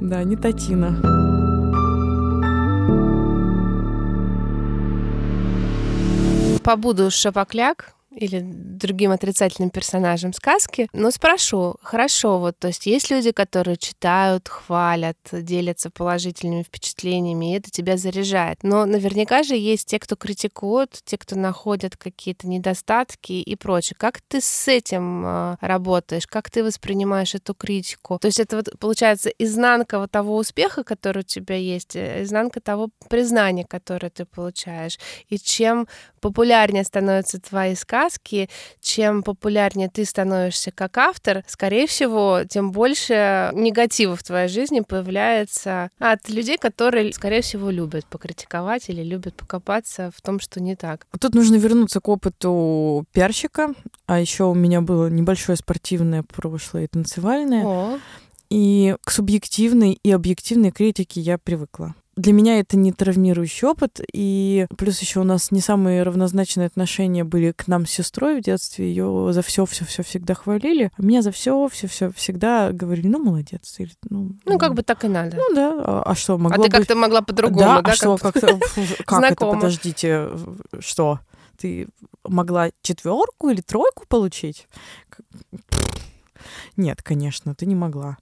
[0.02, 1.55] Да, не та Тина.
[6.66, 13.32] Побуду шапокляк, или другим отрицательным персонажем сказки, но спрошу, хорошо, вот, то есть есть люди,
[13.32, 18.64] которые читают, хвалят, делятся положительными впечатлениями, и это тебя заряжает.
[18.64, 23.96] Но наверняка же есть те, кто критикуют, те, кто находят какие-то недостатки и прочее.
[24.00, 26.28] Как ты с этим э, работаешь?
[26.28, 28.20] Как ты воспринимаешь эту критику?
[28.20, 32.62] То есть это вот получается изнанка вот того успеха, который у тебя есть, э, изнанка
[32.62, 34.98] того признания, которое ты получаешь.
[35.30, 35.88] И чем
[36.22, 38.50] популярнее становятся твои сказки, сказки,
[38.82, 45.90] чем популярнее ты становишься как автор, скорее всего, тем больше негатива в твоей жизни появляется
[46.00, 51.08] от людей, которые, скорее всего, любят покритиковать или любят покопаться в том, что не так.
[51.20, 53.74] Тут нужно вернуться к опыту пиарщика,
[54.06, 57.66] а еще у меня было небольшое спортивное прошлое и танцевальное.
[57.66, 58.00] О.
[58.50, 64.68] И к субъективной и объективной критике я привыкла для меня это не травмирующий опыт, и
[64.78, 68.88] плюс еще у нас не самые равнозначные отношения были к нам с сестрой в детстве,
[68.88, 73.08] ее за все, все, все всегда хвалили, а меня за все, все, все всегда говорили,
[73.08, 75.36] ну молодец, или ну, ну как бы так и надо.
[75.36, 76.64] Ну да, а, а что могло?
[76.64, 77.82] А ты как-то могла по-другому, да?
[77.82, 77.92] да?
[77.92, 78.60] А что как-то
[79.06, 79.46] как это?
[79.46, 80.30] Подождите,
[80.80, 81.20] что?
[81.58, 81.88] Ты
[82.24, 84.68] могла четверку или тройку получить?
[86.78, 88.18] Нет, конечно, ты не могла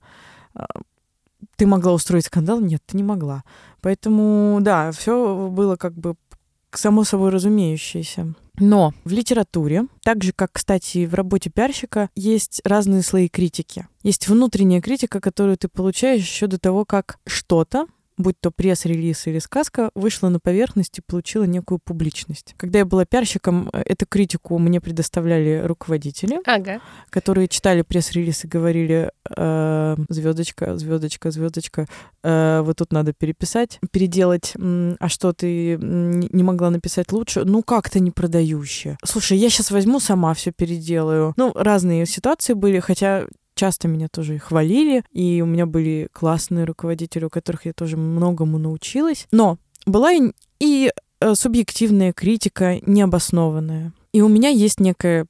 [0.54, 0.66] а,
[1.64, 2.60] ты могла устроить скандал?
[2.60, 3.46] Нет, ты не могла.
[3.80, 6.16] Поэтому, да, все было как бы
[6.74, 8.34] само собой разумеющееся.
[8.60, 13.88] Но в литературе, так же, как, кстати, в работе пиарщика, есть разные слои критики.
[14.02, 19.40] Есть внутренняя критика, которую ты получаешь еще до того, как что-то будь то пресс-релиз или
[19.40, 22.56] сказка, вышла на поверхность и получила некую публичность.
[22.58, 26.82] Когда я была пиарщиком, э, эту критику мне предоставляли руководители, ага.
[27.10, 31.88] которые читали пресс-релиз и говорили э, звездочка, звездочка, звездочка,
[32.24, 37.44] э, вот тут надо переписать, переделать, а что ты не могла написать лучше?
[37.46, 38.98] Ну как-то не продающее.
[39.04, 41.34] Слушай, я сейчас возьму сама все переделаю.
[41.38, 47.26] Ну разные ситуации были, хотя часто меня тоже хвалили, и у меня были классные руководители,
[47.26, 49.28] у которых я тоже многому научилась.
[49.32, 50.12] Но была
[50.60, 53.94] и, э, субъективная критика, необоснованная.
[54.12, 55.26] И у меня есть некая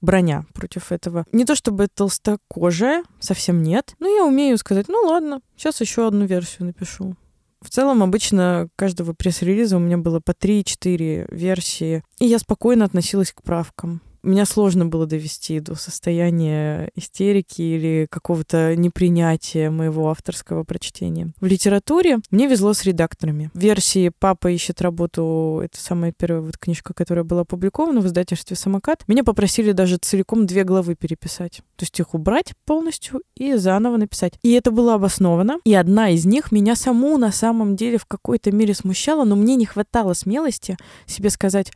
[0.00, 1.24] броня против этого.
[1.32, 6.26] Не то чтобы толстокожая, совсем нет, но я умею сказать, ну ладно, сейчас еще одну
[6.26, 7.16] версию напишу.
[7.60, 13.32] В целом, обычно каждого пресс-релиза у меня было по 3-4 версии, и я спокойно относилась
[13.32, 21.32] к правкам меня сложно было довести до состояния истерики или какого-то непринятия моего авторского прочтения.
[21.40, 23.50] В литературе мне везло с редакторами.
[23.54, 28.56] В версии «Папа ищет работу»— это самая первая вот книжка, которая была опубликована в издательстве
[28.56, 29.04] «Самокат».
[29.08, 31.58] Меня попросили даже целиком две главы переписать.
[31.76, 34.34] То есть их убрать полностью и заново написать.
[34.42, 35.58] И это было обосновано.
[35.64, 39.56] И одна из них меня саму на самом деле в какой-то мере смущала, но мне
[39.56, 41.72] не хватало смелости себе сказать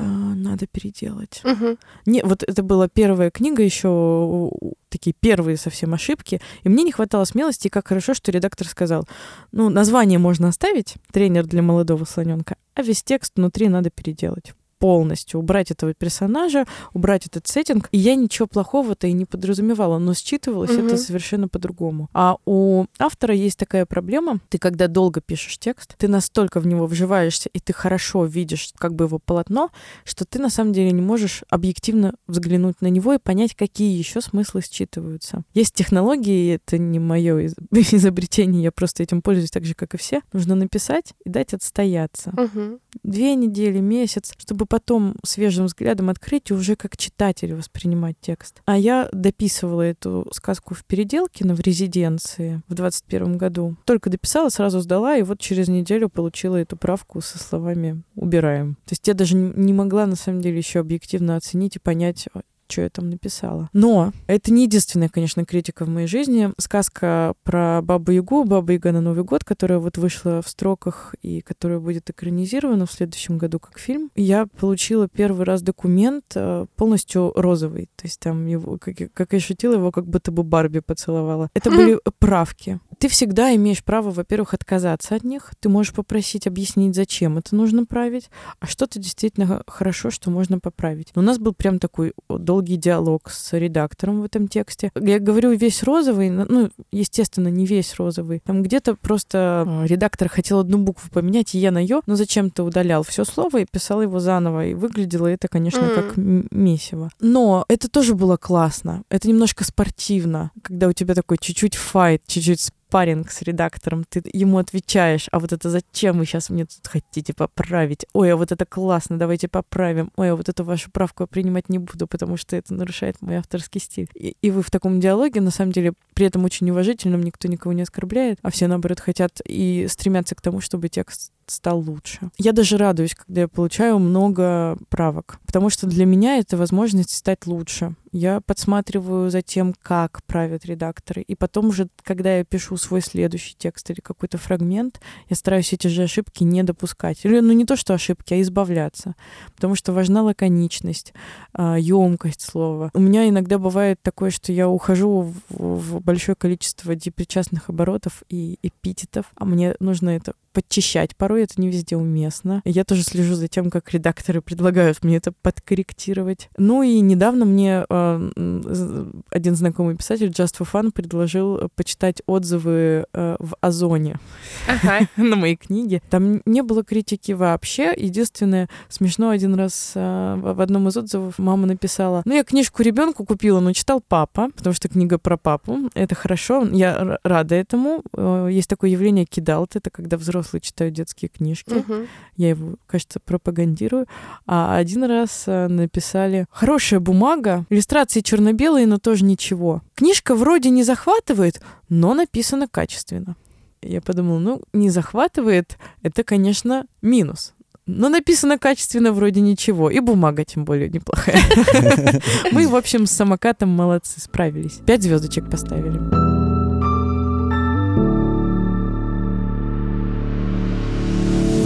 [0.00, 1.40] надо переделать.
[1.44, 1.76] Угу.
[2.06, 4.50] Не, вот это была первая книга, еще
[4.88, 9.06] такие первые совсем ошибки, и мне не хватало смелости, и как хорошо, что редактор сказал,
[9.52, 15.40] ну, название можно оставить, тренер для молодого слоненка, а весь текст внутри надо переделать полностью,
[15.40, 17.88] убрать этого персонажа, убрать этот сеттинг.
[17.92, 20.86] И я ничего плохого-то и не подразумевала, но считывалось угу.
[20.86, 22.08] это совершенно по-другому.
[22.12, 24.40] А у автора есть такая проблема.
[24.48, 28.94] Ты когда долго пишешь текст, ты настолько в него вживаешься, и ты хорошо видишь как
[28.94, 29.70] бы его полотно,
[30.04, 34.20] что ты на самом деле не можешь объективно взглянуть на него и понять, какие еще
[34.20, 35.42] смыслы считываются.
[35.54, 40.20] Есть технологии, это не мое изобретение, я просто этим пользуюсь так же, как и все.
[40.32, 42.30] Нужно написать и дать отстояться.
[42.30, 42.80] Угу.
[43.02, 48.62] Две недели, месяц, чтобы потом свежим взглядом открыть и уже как читатель воспринимать текст.
[48.64, 53.76] А я дописывала эту сказку в Переделкино в резиденции в 21 году.
[53.84, 58.74] Только дописала, сразу сдала, и вот через неделю получила эту правку со словами «убираем».
[58.86, 62.28] То есть я даже не могла, на самом деле, еще объективно оценить и понять,
[62.68, 63.68] что я там написала.
[63.72, 66.50] Но это не единственная, конечно, критика в моей жизни.
[66.58, 71.40] Сказка про Бабу Ягу, Баба Яга на Новый год, которая вот вышла в строках и
[71.40, 74.10] которая будет экранизирована в следующем году как фильм.
[74.14, 77.88] Я получила первый раз документ э, полностью розовый.
[77.96, 81.50] То есть там его, как, как я шутила, его как будто бы Барби поцеловала.
[81.54, 82.80] Это были правки.
[82.98, 85.52] Ты всегда имеешь право, во-первых, отказаться от них.
[85.60, 88.30] Ты можешь попросить объяснить, зачем это нужно править,
[88.60, 91.08] а что-то действительно хорошо, что можно поправить.
[91.14, 94.90] У нас был прям такой долгий долгий диалог с редактором в этом тексте.
[95.00, 98.42] Я говорю весь розовый, ну, естественно, не весь розовый.
[98.44, 102.64] Там где-то просто а, редактор хотел одну букву поменять, и я на ее, но зачем-то
[102.64, 104.66] удалял все слово и писал его заново.
[104.66, 105.94] И выглядело это, конечно, mm.
[105.94, 107.10] как месиво.
[107.20, 109.02] Но это тоже было классно.
[109.08, 114.58] Это немножко спортивно, когда у тебя такой чуть-чуть файт, чуть-чуть спарринг с редактором, ты ему
[114.58, 118.06] отвечаешь, а вот это зачем вы сейчас мне тут хотите поправить?
[118.14, 120.10] Ой, а вот это классно, давайте поправим.
[120.16, 123.36] Ой, а вот эту вашу правку я принимать не буду, потому что это нарушает мой
[123.36, 124.08] авторский стиль.
[124.14, 127.74] И, и вы в таком диалоге, на самом деле, при этом очень уважительном, никто никого
[127.74, 132.30] не оскорбляет, а все, наоборот, хотят и стремятся к тому, чтобы текст стал лучше.
[132.38, 137.46] Я даже радуюсь, когда я получаю много правок, потому что для меня это возможность стать
[137.46, 137.94] лучше.
[138.12, 141.22] Я подсматриваю за тем, как правят редакторы.
[141.22, 145.88] И потом уже, когда я пишу свой следующий текст или какой-то фрагмент, я стараюсь эти
[145.88, 147.24] же ошибки не допускать.
[147.24, 149.14] Или, ну, не то, что ошибки, а избавляться.
[149.54, 151.12] Потому что важна лаконичность,
[151.56, 152.90] емкость а, слова.
[152.94, 159.26] У меня иногда бывает такое, что я ухожу в, большое количество депричастных оборотов и эпитетов,
[159.36, 161.14] а мне нужно это подчищать.
[161.14, 162.62] Порой это не везде уместно.
[162.64, 166.50] Я тоже слежу за тем, как редакторы предлагают мне это подкорректировать.
[166.56, 173.36] Ну и недавно мне э, один знакомый писатель, Just for Fun, предложил почитать отзывы э,
[173.38, 174.18] в Озоне
[174.66, 175.06] ага.
[175.16, 176.02] на мои книги.
[176.10, 177.94] Там не было критики вообще.
[177.96, 183.24] Единственное, смешно один раз э, в одном из отзывов мама написала, ну я книжку ребенку
[183.24, 185.88] купила, но читал папа, потому что книга про папу.
[185.94, 188.02] Это хорошо, я рада этому.
[188.12, 191.74] Э, есть такое явление кидалт, это когда взрослый взрослые читают детские книжки.
[191.74, 192.06] Угу.
[192.36, 194.06] Я его, кажется, пропагандирую.
[194.46, 199.82] А один раз э, написали «Хорошая бумага, иллюстрации черно-белые, но тоже ничего.
[199.94, 203.36] Книжка вроде не захватывает, но написана качественно».
[203.80, 207.54] Я подумала, ну, не захватывает, это, конечно, минус.
[207.86, 209.88] Но написано качественно вроде ничего.
[209.88, 211.40] И бумага тем более неплохая.
[212.52, 214.80] Мы, в общем, с самокатом молодцы, справились.
[214.84, 216.37] Пять звездочек поставили.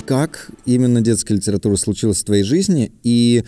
[0.06, 2.92] Как именно детская литература случилась в твоей жизни?
[3.02, 3.44] И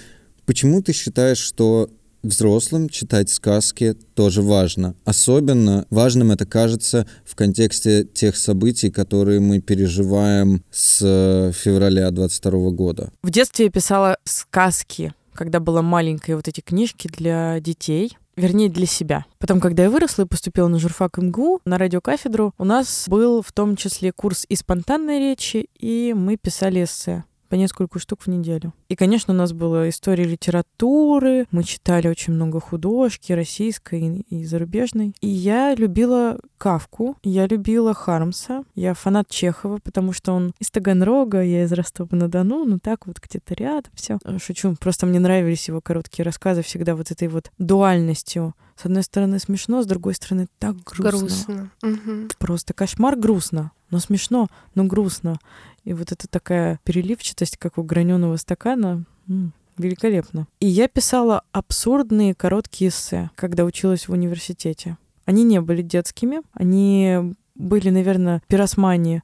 [0.47, 1.91] почему ты считаешь, что
[2.25, 4.95] взрослым читать сказки тоже важно.
[5.05, 12.71] Особенно важным это кажется в контексте тех событий, которые мы переживаем с э, февраля 22
[12.71, 13.13] года.
[13.23, 18.87] В детстве я писала сказки, когда была маленькая, вот эти книжки для детей вернее, для
[18.87, 19.25] себя.
[19.39, 23.53] Потом, когда я выросла и поступила на журфак МГУ, на радиокафедру, у нас был в
[23.53, 28.75] том числе курс и спонтанной речи, и мы писали эссе по несколько штук в неделю.
[28.89, 35.15] И, конечно, у нас была история литературы, мы читали очень много художки, российской и зарубежной.
[35.21, 41.45] И я любила Кавку, я любила Хармса, я фанат Чехова, потому что он из Таганрога,
[41.45, 44.19] я из Ростова-на-Дону, ну так вот где-то рядом все.
[44.43, 49.39] Шучу, просто мне нравились его короткие рассказы всегда вот этой вот дуальностью с одной стороны
[49.39, 51.19] смешно, с другой стороны так грустно.
[51.21, 51.71] Грустно.
[51.83, 52.29] Угу.
[52.39, 55.39] Просто кошмар грустно, но смешно, но грустно.
[55.85, 60.47] И вот эта такая переливчатость, как у граненого стакана, м- великолепно.
[60.61, 64.97] И я писала абсурдные короткие эссе, когда училась в университете.
[65.27, 69.23] Они не были детскими, они были, наверное, пиросмани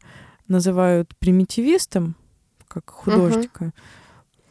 [0.48, 2.16] называют примитивистом,
[2.68, 3.66] как художника.
[3.66, 3.72] Uh-huh.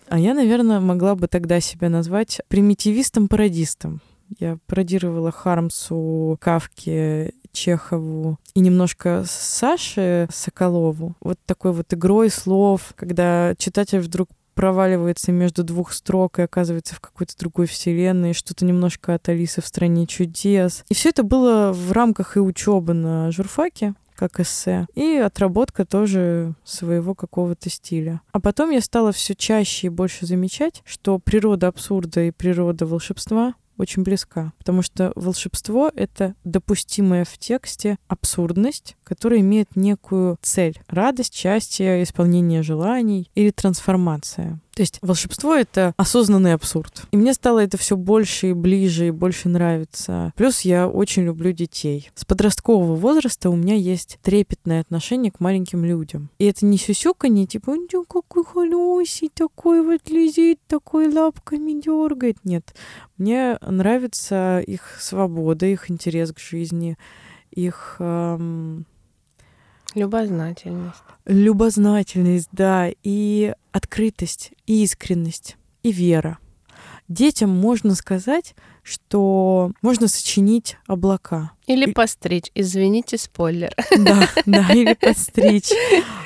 [0.08, 4.02] А я, наверное, могла бы тогда себя назвать примитивистом-пародистом.
[4.39, 11.16] Я пародировала Хармсу, Кавке, Чехову и немножко Саше Соколову.
[11.22, 17.00] Вот такой вот игрой слов, когда читатель вдруг проваливается между двух строк и оказывается в
[17.00, 20.84] какой-то другой вселенной, что-то немножко от Алисы в стране чудес.
[20.90, 26.54] И все это было в рамках и учебы на журфаке как эссе, и отработка тоже
[26.66, 28.20] своего какого-то стиля.
[28.34, 33.54] А потом я стала все чаще и больше замечать, что природа абсурда и природа волшебства
[33.80, 41.34] очень близка, потому что волшебство— это допустимая в тексте абсурдность, которая имеет некую цель— радость,
[41.34, 44.60] счастье, исполнение желаний или трансформация.
[44.80, 47.04] То есть волшебство— это осознанный абсурд.
[47.12, 50.32] И мне стало это все больше и ближе, и больше нравиться.
[50.38, 52.10] Плюс я очень люблю детей.
[52.15, 56.30] С подросткового возраста у меня есть трепетное отношение к маленьким людям.
[56.38, 62.38] И это не сюсюканье, типа, он какой холёсий, такой вот лезет, такой лапками дергает.
[62.46, 62.74] Нет.
[63.18, 66.98] Мне нравится их свобода, их интерес к жизни,
[67.52, 68.86] их эм,
[70.00, 71.04] Любознательность.
[71.26, 76.40] Любознательность, да, и открытость, и искренность, и вера.
[77.10, 81.52] Детям можно сказать, что можно сочинить облака.
[81.66, 82.52] Или постричь.
[82.54, 83.74] Извините, спойлер.
[83.98, 85.72] Да, да, или постричь.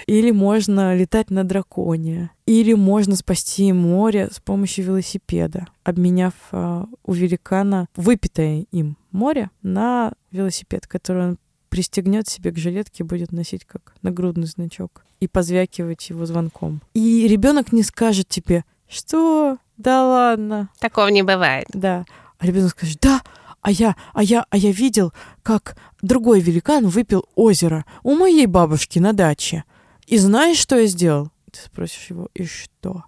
[0.08, 2.32] Или можно летать на драконе.
[2.46, 10.12] Или можно спасти море с помощью велосипеда, обменяв э, у великана выпитое им море на
[10.32, 11.38] велосипед, который он
[11.74, 16.84] пристегнет себе к жилетке, будет носить как нагрудный значок и позвякивать его звонком.
[16.94, 20.70] И ребенок не скажет тебе, что да ладно.
[20.80, 21.66] Такого не бывает.
[21.74, 22.06] Да.
[22.38, 23.24] А ребенок скажет, да,
[23.62, 29.00] а я, а я, а я видел, как другой великан выпил озеро у моей бабушки
[29.00, 29.64] на даче.
[30.06, 31.32] И знаешь, что я сделал?
[31.52, 33.06] Ты спросишь его, и что?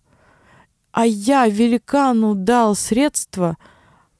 [0.91, 3.57] А я великану дал средства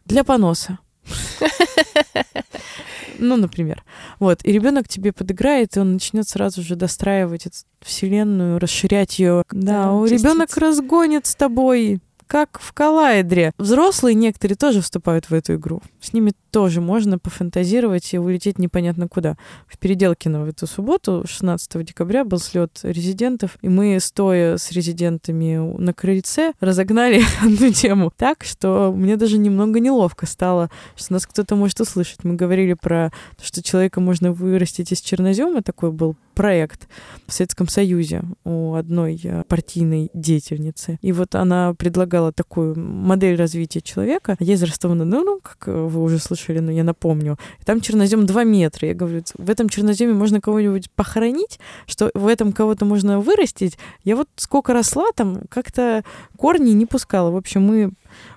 [0.06, 0.78] для поноса.
[3.20, 3.84] Ну, например.
[4.20, 4.40] Вот.
[4.44, 9.44] И ребенок тебе подыграет, и он начнет сразу же достраивать эту вселенную, расширять ее.
[9.52, 13.52] Да, да ребенок разгонит с тобой как в коллайдере.
[13.58, 15.82] Взрослые некоторые тоже вступают в эту игру.
[16.02, 19.38] С ними тоже можно пофантазировать и улететь непонятно куда.
[19.68, 25.58] В Переделкино в эту субботу, 16 декабря, был слет резидентов, и мы, стоя с резидентами
[25.78, 31.56] на крыльце, разогнали одну тему так, что мне даже немного неловко стало, что нас кто-то
[31.56, 32.24] может услышать.
[32.24, 36.88] Мы говорили про то, что человека можно вырастить из чернозема, такой был проект
[37.26, 41.00] в Советском Союзе у одной э, партийной деятельницы.
[41.02, 44.36] И вот она предлагала такую модель развития человека.
[44.40, 47.38] Я из Ростова ну, ну, как вы уже слышали, но я напомню.
[47.60, 48.90] И там чернозем 2 метра.
[48.90, 53.78] Я говорю, в этом черноземе можно кого-нибудь похоронить, что в этом кого-то можно вырастить.
[54.04, 56.04] Я вот сколько росла, там как-то
[56.38, 57.32] корни не пускала.
[57.32, 57.92] В общем, мы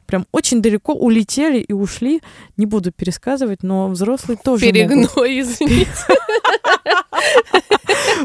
[0.06, 2.22] прям очень далеко улетели и ушли.
[2.56, 5.88] Не буду пересказывать, но взрослые тоже Перегной, извините.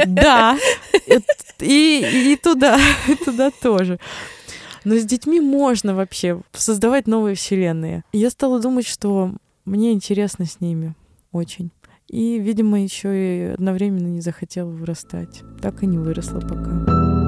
[0.08, 0.58] Да,
[1.60, 4.00] и туда, и туда тоже.
[4.84, 8.04] Но с детьми можно вообще создавать новые вселенные.
[8.12, 9.32] Я стала думать, что
[9.66, 10.94] мне интересно с ними
[11.32, 11.72] очень.
[12.10, 15.42] И, видимо, еще и одновременно не захотела вырастать.
[15.62, 17.24] Так и не выросла пока.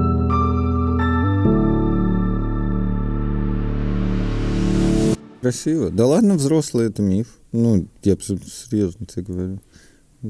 [5.40, 5.90] Красиво.
[5.90, 7.38] Да ладно, взрослый это миф.
[7.52, 9.60] Ну, я абсолютно серьезно тебе говорю.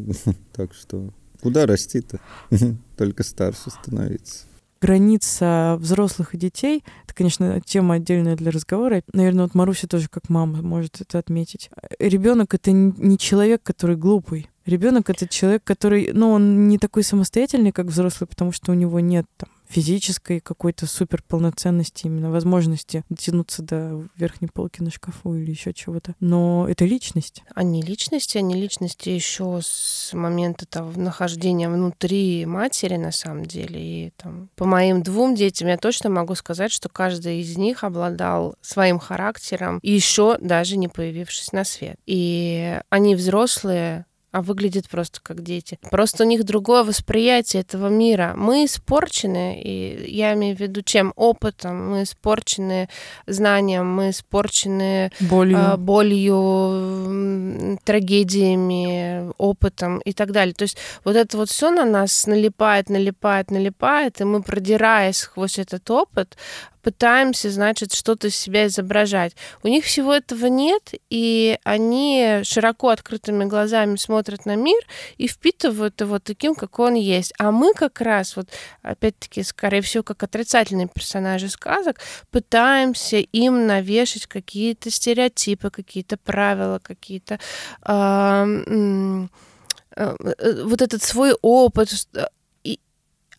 [0.52, 2.20] Так что куда расти-то?
[2.96, 4.46] Только старше становиться
[4.80, 9.02] граница взрослых и детей, это, конечно, тема отдельная для разговора.
[9.12, 11.70] Наверное, вот Маруся тоже как мама может это отметить.
[11.98, 14.48] Ребенок это не человек, который глупый.
[14.64, 19.00] Ребенок это человек, который, ну, он не такой самостоятельный, как взрослый, потому что у него
[19.00, 25.50] нет там физической какой-то супер полноценности, именно возможности дотянуться до верхней полки на шкафу или
[25.50, 26.14] еще чего-то.
[26.20, 27.42] Но это личность.
[27.54, 33.80] Они личности, они личности еще с момента того нахождения внутри матери, на самом деле.
[33.80, 38.56] И там, по моим двум детям я точно могу сказать, что каждый из них обладал
[38.60, 41.96] своим характером, еще даже не появившись на свет.
[42.06, 45.78] И они взрослые, а выглядят просто как дети.
[45.90, 48.34] Просто у них другое восприятие этого мира.
[48.36, 51.12] Мы испорчены, и я имею в виду чем?
[51.16, 52.88] Опытом, мы испорчены
[53.26, 60.54] знанием, мы испорчены болью, э, болью трагедиями, опытом и так далее.
[60.54, 65.58] То есть вот это вот все на нас налипает, налипает, налипает, и мы, продираясь сквозь
[65.58, 66.36] этот опыт,
[66.86, 69.34] пытаемся, значит, что-то из себя изображать.
[69.64, 74.80] У них всего этого нет, и они широко открытыми глазами смотрят на мир
[75.16, 77.32] и впитывают его таким, какой он есть.
[77.38, 78.50] А мы как раз, вот
[78.82, 81.98] опять-таки, скорее всего, как отрицательные персонажи сказок,
[82.30, 87.40] пытаемся им навешать какие-то стереотипы, какие-то правила, какие-то
[87.84, 89.26] э,
[89.96, 91.88] э, вот этот свой опыт.
[92.62, 92.78] И,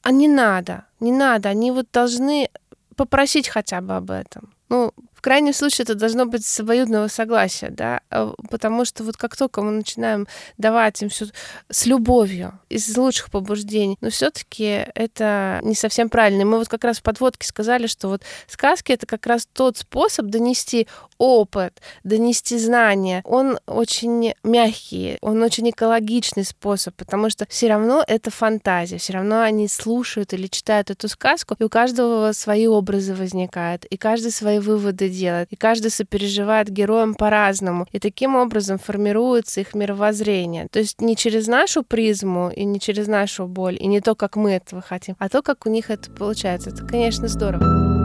[0.02, 1.48] а не надо, не надо.
[1.48, 2.50] Они вот должны
[2.98, 4.54] попросить хотя бы об этом.
[4.70, 4.92] Ну,
[5.28, 9.62] крайнем случае это должно быть с обоюдного согласия, да, э, потому что вот как только
[9.62, 10.26] мы начинаем
[10.58, 11.26] давать им все
[11.70, 16.44] с любовью, из лучших побуждений, но все таки это не совсем правильно.
[16.44, 19.76] И мы вот как раз в подводке сказали, что вот сказки— это как раз тот
[19.76, 23.22] способ донести опыт, донести знания.
[23.26, 29.42] Он очень мягкий, он очень экологичный способ, потому что все равно это фантазия, все равно
[29.42, 34.60] они слушают или читают эту сказку, и у каждого свои образы возникают, и каждый свои
[34.60, 40.68] выводы делает, и каждый сопереживает героям по-разному, и таким образом формируется их мировоззрение.
[40.72, 44.36] То есть не через нашу призму и не через нашу боль, и не то, как
[44.36, 46.70] мы этого хотим, а то, как у них это получается.
[46.70, 47.97] Это, конечно, здорово.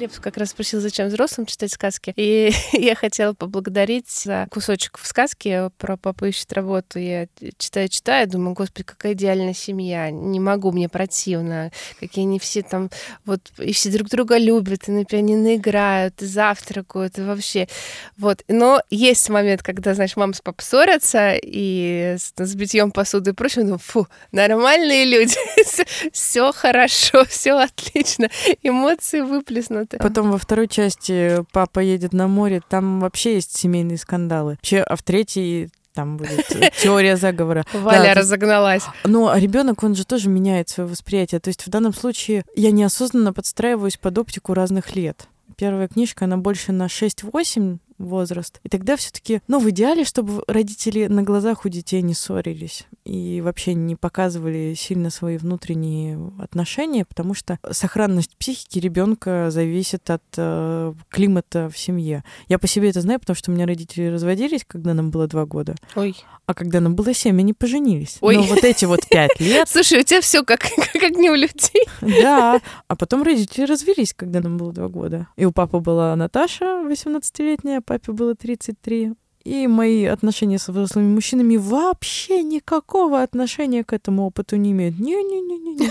[0.00, 2.14] Глеб как раз спросил, зачем взрослым читать сказки.
[2.16, 6.98] И я хотела поблагодарить за кусочек в сказке про папу ищет работу.
[6.98, 7.26] Я
[7.58, 10.10] читаю-читаю, думаю, господи, какая идеальная семья.
[10.10, 11.70] Не могу, мне противно.
[11.98, 12.88] Какие они все там,
[13.26, 17.68] вот, и все друг друга любят, и на пианино играют, и завтракают, и вообще.
[18.16, 18.42] Вот.
[18.48, 23.34] Но есть момент, когда, знаешь, мама с папой ссорятся, и с, с битьем посуды и
[23.34, 25.36] прочим, думаю, фу, нормальные люди,
[26.10, 28.30] все хорошо, все отлично,
[28.62, 30.02] эмоции выплеснуты это.
[30.02, 34.52] Потом во второй части папа едет на море, там вообще есть семейные скандалы.
[34.52, 36.46] Вообще, а в третьей там будет
[36.82, 37.64] теория заговора.
[37.72, 38.84] Валя да, разогналась.
[39.04, 41.40] Но ну, ребенок, он же тоже меняет свое восприятие.
[41.40, 45.28] То есть в данном случае я неосознанно подстраиваюсь под оптику разных лет.
[45.56, 48.60] Первая книжка, она больше на 6-8 возраст.
[48.64, 53.40] И тогда все-таки, ну, в идеале, чтобы родители на глазах у детей не ссорились и
[53.40, 60.92] вообще не показывали сильно свои внутренние отношения, потому что сохранность психики ребенка зависит от э,
[61.08, 62.24] климата в семье.
[62.48, 65.46] Я по себе это знаю, потому что у меня родители разводились, когда нам было два
[65.46, 65.74] года.
[65.96, 66.16] Ой.
[66.46, 68.18] А когда нам было семь, они поженились.
[68.20, 68.36] Ой.
[68.36, 69.68] Но вот эти вот пять лет...
[69.68, 70.60] Слушай, у тебя все как,
[70.92, 71.86] как не у людей.
[72.00, 72.60] Да.
[72.88, 75.28] А потом родители развелись, когда нам было два года.
[75.36, 79.14] И у папы была Наташа, 18-летняя, папе было 33.
[79.42, 85.00] И мои отношения с взрослыми мужчинами вообще никакого отношения к этому опыту не имеют.
[85.00, 85.90] Не-не-не-не.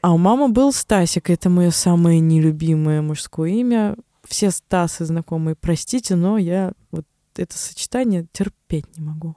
[0.00, 3.94] А у мамы был Стасик, это мое самое нелюбимое мужское имя.
[4.26, 9.36] Все Стасы знакомые, простите, но я вот это сочетание терпеть не могу.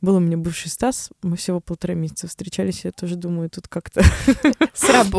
[0.00, 4.02] Был у меня бывший Стас, мы всего полтора месяца встречались, я тоже думаю, тут как-то.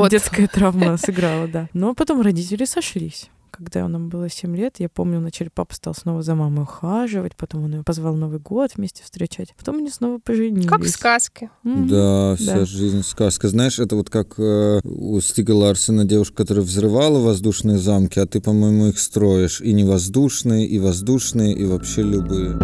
[0.09, 1.69] Детская травма сыграла, да.
[1.73, 6.21] Но потом родители сошлись когда нам было 7 лет, я помню, вначале папа стал снова
[6.21, 10.67] за мамой ухаживать, потом он ее позвал Новый год вместе встречать, потом они снова поженились.
[10.67, 11.49] Как в сказке.
[11.63, 11.87] Mm-hmm.
[11.87, 12.65] Да, вся да.
[12.65, 13.49] жизнь сказка.
[13.49, 18.41] Знаешь, это вот как э, у Стига Ларсена девушка, которая взрывала воздушные замки, а ты,
[18.41, 19.59] по-моему, их строишь.
[19.61, 22.57] И не воздушные, и воздушные, и вообще любые.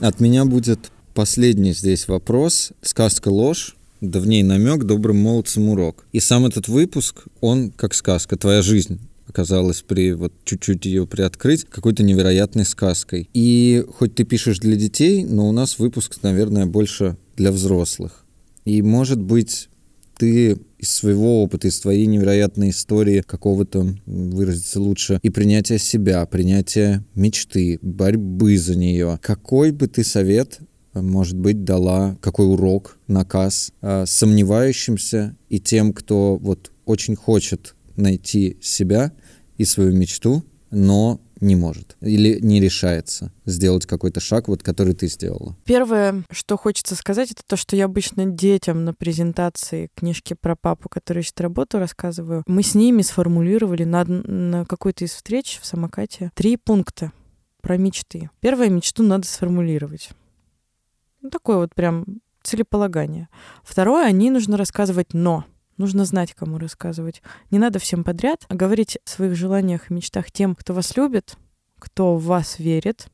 [0.00, 2.72] От меня будет последний здесь вопрос.
[2.82, 6.04] Сказка ложь да в ней намек добрым молодцам урок.
[6.12, 11.64] И сам этот выпуск, он как сказка, твоя жизнь оказалась при вот чуть-чуть ее приоткрыть
[11.64, 13.30] какой-то невероятной сказкой.
[13.32, 18.24] И хоть ты пишешь для детей, но у нас выпуск, наверное, больше для взрослых.
[18.64, 19.68] И, может быть,
[20.18, 27.04] ты из своего опыта, из твоей невероятной истории какого-то, выразиться лучше, и принятия себя, принятия
[27.14, 29.18] мечты, борьбы за нее.
[29.22, 30.58] Какой бы ты совет
[30.94, 38.58] может быть, дала какой урок, наказ э, сомневающимся и тем, кто вот очень хочет найти
[38.60, 39.12] себя
[39.56, 45.08] и свою мечту, но не может или не решается сделать какой-то шаг, вот который ты
[45.08, 45.56] сделала?
[45.64, 50.88] Первое, что хочется сказать, это то, что я обычно детям на презентации книжки про папу,
[50.88, 52.44] который ищет работу, рассказываю.
[52.46, 57.12] Мы с ними сформулировали на, на какой-то из встреч в самокате три пункта
[57.60, 58.30] про мечты.
[58.40, 60.10] Первое, мечту надо сформулировать.
[61.22, 62.04] Ну, такое вот прям
[62.42, 63.28] целеполагание.
[63.62, 65.44] Второе, о ней нужно рассказывать «но».
[65.78, 67.22] Нужно знать, кому рассказывать.
[67.50, 71.36] Не надо всем подряд, а говорить о своих желаниях и мечтах тем, кто вас любит,
[71.78, 73.06] кто в вас верит.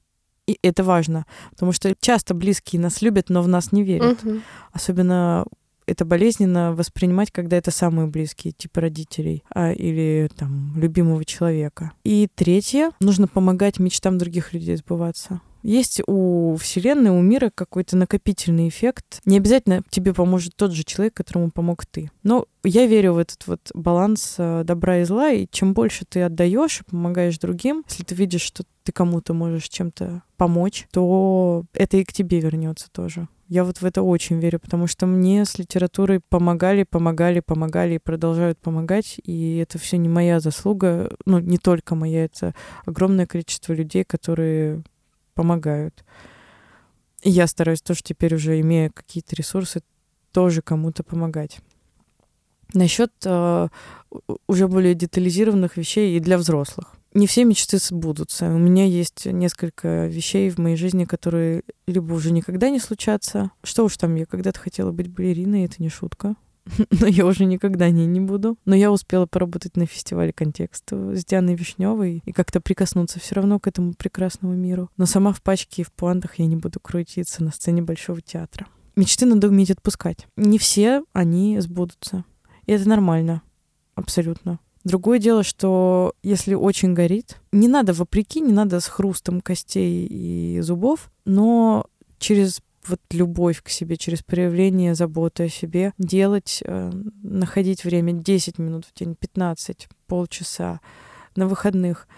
[0.46, 4.24] И это важно, потому что часто близкие нас любят, но в нас не верят.
[4.24, 4.40] Угу.
[4.72, 5.44] Особенно
[5.86, 11.92] это болезненно воспринимать, когда это самые близкие, типа родителей а, или там любимого человека.
[12.04, 15.40] И третье, нужно помогать мечтам других людей сбываться.
[15.62, 19.20] Есть у Вселенной, у мира какой-то накопительный эффект.
[19.24, 22.11] Не обязательно тебе поможет тот же человек, которому помог ты.
[22.22, 26.22] Но я верю в этот вот баланс э, добра и зла, и чем больше ты
[26.22, 31.96] отдаешь и помогаешь другим, если ты видишь, что ты кому-то можешь чем-то помочь, то это
[31.96, 33.28] и к тебе вернется тоже.
[33.48, 37.98] Я вот в это очень верю, потому что мне с литературой помогали, помогали, помогали и
[37.98, 39.18] продолжают помогать.
[39.24, 42.54] И это все не моя заслуга, ну, не только моя, это
[42.84, 44.82] огромное количество людей, которые
[45.39, 46.05] помогают.
[47.22, 49.82] И я стараюсь тоже теперь уже, имея какие-то ресурсы,
[50.32, 51.61] тоже кому-то помогать.
[52.74, 53.68] Насчет э,
[54.49, 56.97] уже более детализированных вещей и для взрослых.
[57.14, 58.47] Не все мечты сбудутся.
[58.47, 63.53] У меня есть несколько вещей в моей жизни, которые либо уже никогда не случатся.
[63.62, 66.34] Что уж там, я когда-то хотела быть балериной, это не шутка.
[67.00, 68.56] но я уже никогда не, не буду.
[68.64, 73.58] Но я успела поработать на фестивале «Контекст» с Дианой Вишневой и как-то прикоснуться все равно
[73.58, 74.90] к этому прекрасному миру.
[74.96, 78.66] Но сама в пачке и в пуантах я не буду крутиться на сцене Большого театра.
[78.96, 80.26] Мечты надо уметь отпускать.
[80.36, 82.24] Не все они сбудутся.
[82.66, 83.42] И это нормально.
[83.94, 84.58] Абсолютно.
[84.84, 90.60] Другое дело, что если очень горит, не надо вопреки, не надо с хрустом костей и
[90.60, 91.86] зубов, но
[92.18, 96.91] через вот любовь к себе, через проявление заботы о себе, делать, э,
[97.22, 100.81] находить время 10 минут в день, 15, полчаса
[101.37, 102.09] на выходных,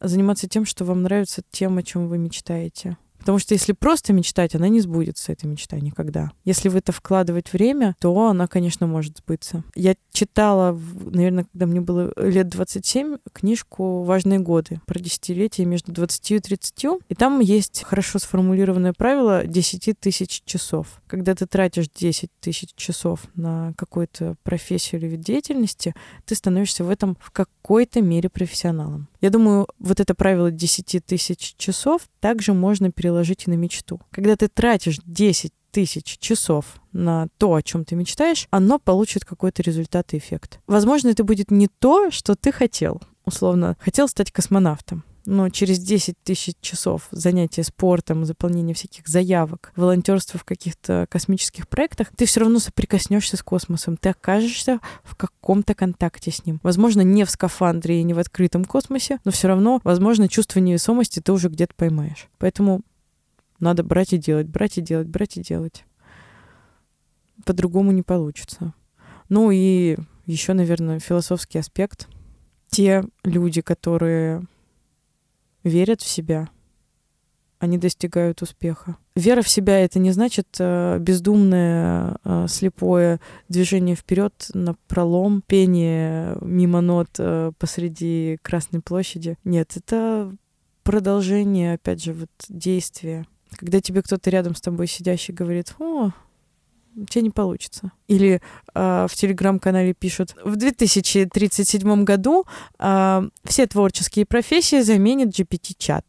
[0.00, 2.96] заниматься тем, что вам нравится, тем, о чем вы мечтаете.
[3.20, 6.30] Потому что если просто мечтать, она не сбудется, эта мечта никогда.
[6.44, 9.62] Если в это вкладывать время, то она, конечно, может сбыться.
[9.74, 16.30] Я читала, наверное, когда мне было лет 27, книжку «Важные годы» про десятилетия между 20
[16.32, 16.84] и 30.
[17.08, 21.02] И там есть хорошо сформулированное правило 10 тысяч часов.
[21.06, 25.94] Когда ты тратишь 10 тысяч часов на какую-то профессию или вид деятельности,
[26.24, 29.08] ты становишься в этом в какой-то мере профессионалом.
[29.20, 33.09] Я думаю, вот это правило 10 тысяч часов также можно переложить
[33.46, 34.00] и на мечту.
[34.10, 39.62] Когда ты тратишь 10 тысяч часов на то, о чем ты мечтаешь, оно получит какой-то
[39.62, 40.60] результат и эффект.
[40.66, 43.00] Возможно, это будет не то, что ты хотел.
[43.24, 50.38] Условно, хотел стать космонавтом но через 10 тысяч часов занятия спортом, заполнения всяких заявок, волонтерства
[50.38, 56.30] в каких-то космических проектах, ты все равно соприкоснешься с космосом, ты окажешься в каком-то контакте
[56.30, 56.60] с ним.
[56.62, 61.20] Возможно, не в скафандре и не в открытом космосе, но все равно, возможно, чувство невесомости
[61.20, 62.28] ты уже где-то поймаешь.
[62.38, 62.82] Поэтому
[63.60, 65.84] надо брать и делать, брать и делать, брать и делать.
[67.44, 68.74] По-другому не получится.
[69.28, 69.96] Ну и
[70.26, 72.08] еще, наверное, философский аспект.
[72.68, 74.42] Те люди, которые
[75.64, 76.48] верят в себя,
[77.58, 78.96] они достигают успеха.
[79.14, 86.38] Вера в себя это не значит э, бездумное, э, слепое движение вперед на пролом, пение
[86.40, 89.36] мимо нот э, посреди Красной площади.
[89.44, 90.34] Нет, это
[90.84, 93.26] продолжение, опять же, вот действия.
[93.56, 96.10] Когда тебе кто-то рядом с тобой сидящий говорит, о,
[96.96, 97.92] у тебя не получится.
[98.08, 98.40] Или
[98.74, 102.44] э, в телеграм-канале пишут, в 2037 году
[102.78, 106.04] э, все творческие профессии заменит GPT-чат.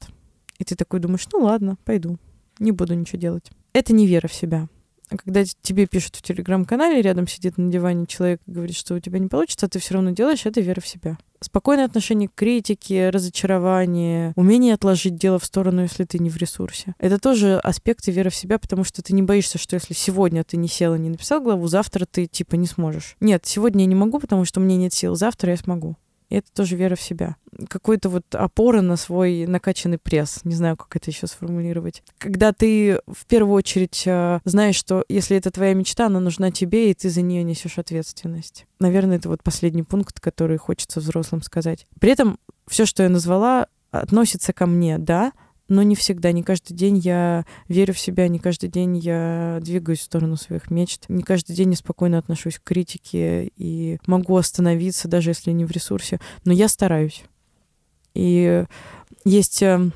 [0.58, 2.18] И ты такой думаешь, ну ладно, пойду,
[2.60, 3.52] не буду ничего делать.
[3.74, 4.68] Это не вера в себя.
[5.12, 9.00] А когда тебе пишут в телеграм-канале, рядом сидит на диване человек и говорит, что у
[9.00, 11.18] тебя не получится, а ты все равно делаешь, это вера в себя.
[11.42, 16.96] Спокойное отношение к критике, разочарование, умение отложить дело в сторону, если ты не в ресурсе.
[16.98, 20.56] Это тоже аспекты веры в себя, потому что ты не боишься, что если сегодня ты
[20.56, 23.18] не села, не написал главу, завтра ты типа не сможешь.
[23.20, 25.98] Нет, сегодня я не могу, потому что у меня нет сил, завтра я смогу.
[26.32, 27.36] И это тоже вера в себя.
[27.68, 30.40] Какой-то вот опора на свой накачанный пресс.
[30.46, 32.04] Не знаю, как это еще сформулировать.
[32.18, 36.90] Когда ты в первую очередь э, знаешь, что если это твоя мечта, она нужна тебе,
[36.90, 38.66] и ты за нее несешь ответственность.
[38.80, 41.86] Наверное, это вот последний пункт, который хочется взрослым сказать.
[42.00, 45.34] При этом все, что я назвала, относится ко мне, да,
[45.72, 50.00] но не всегда, не каждый день я верю в себя, не каждый день я двигаюсь
[50.00, 55.08] в сторону своих мечт, не каждый день я спокойно отношусь к критике и могу остановиться,
[55.08, 57.24] даже если не в ресурсе, но я стараюсь.
[58.14, 58.66] И
[59.24, 59.92] есть э,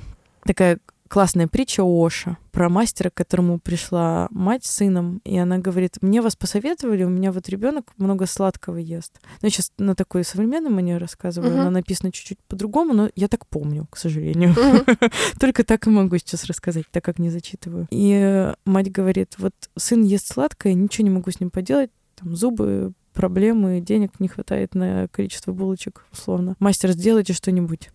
[0.45, 5.97] такая классная притча Оша про мастера, к которому пришла мать с сыном, и она говорит,
[6.01, 9.19] мне вас посоветовали, у меня вот ребенок много сладкого ест.
[9.41, 11.61] Ну, я сейчас на такой современной манере рассказываю, uh-huh.
[11.61, 14.51] она написана чуть-чуть по-другому, но я так помню, к сожалению.
[14.51, 15.11] Uh-huh.
[15.39, 17.87] Только так и могу сейчас рассказать, так как не зачитываю.
[17.91, 22.93] И мать говорит, вот сын ест сладкое, ничего не могу с ним поделать, там зубы
[23.13, 26.55] проблемы, денег не хватает на количество булочек, условно.
[26.59, 27.89] Мастер, сделайте что-нибудь.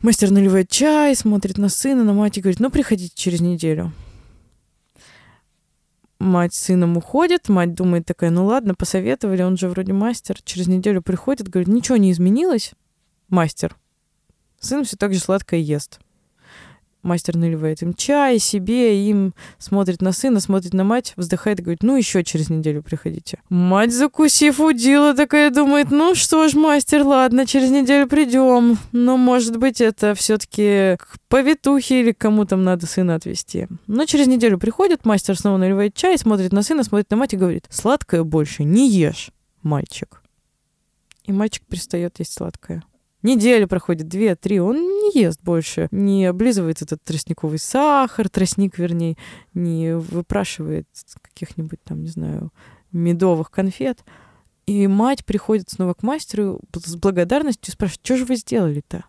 [0.00, 3.92] Мастер наливает чай, смотрит на сына, на мать и говорит, ну, приходите через неделю.
[6.20, 10.40] Мать с сыном уходит, мать думает такая, ну ладно, посоветовали, он же вроде мастер.
[10.42, 12.72] Через неделю приходит, говорит, ничего не изменилось,
[13.28, 13.76] мастер.
[14.60, 16.00] Сын все так же сладко ест.
[17.08, 21.82] Мастер наливает им чай, себе, им смотрит на сына, смотрит на мать, вздыхает и говорит,
[21.82, 23.40] ну еще через неделю приходите.
[23.48, 28.76] Мать, закусив удила, такая думает, ну что ж, мастер, ладно, через неделю придем.
[28.92, 33.68] Но, может быть, это все-таки к повитухе или кому там надо сына отвезти.
[33.86, 37.38] Но через неделю приходит, мастер снова наливает чай, смотрит на сына, смотрит на мать и
[37.38, 39.30] говорит, сладкое больше не ешь,
[39.62, 40.20] мальчик.
[41.24, 42.82] И мальчик перестает есть сладкое.
[43.22, 49.16] Неделя проходит, две, три, он не ест больше, не облизывает этот тростниковый сахар, тростник, вернее,
[49.54, 50.86] не выпрашивает
[51.20, 52.52] каких-нибудь там, не знаю,
[52.92, 54.04] медовых конфет.
[54.66, 59.04] И мать приходит снова к мастеру с благодарностью и спрашивает, что же вы сделали-то?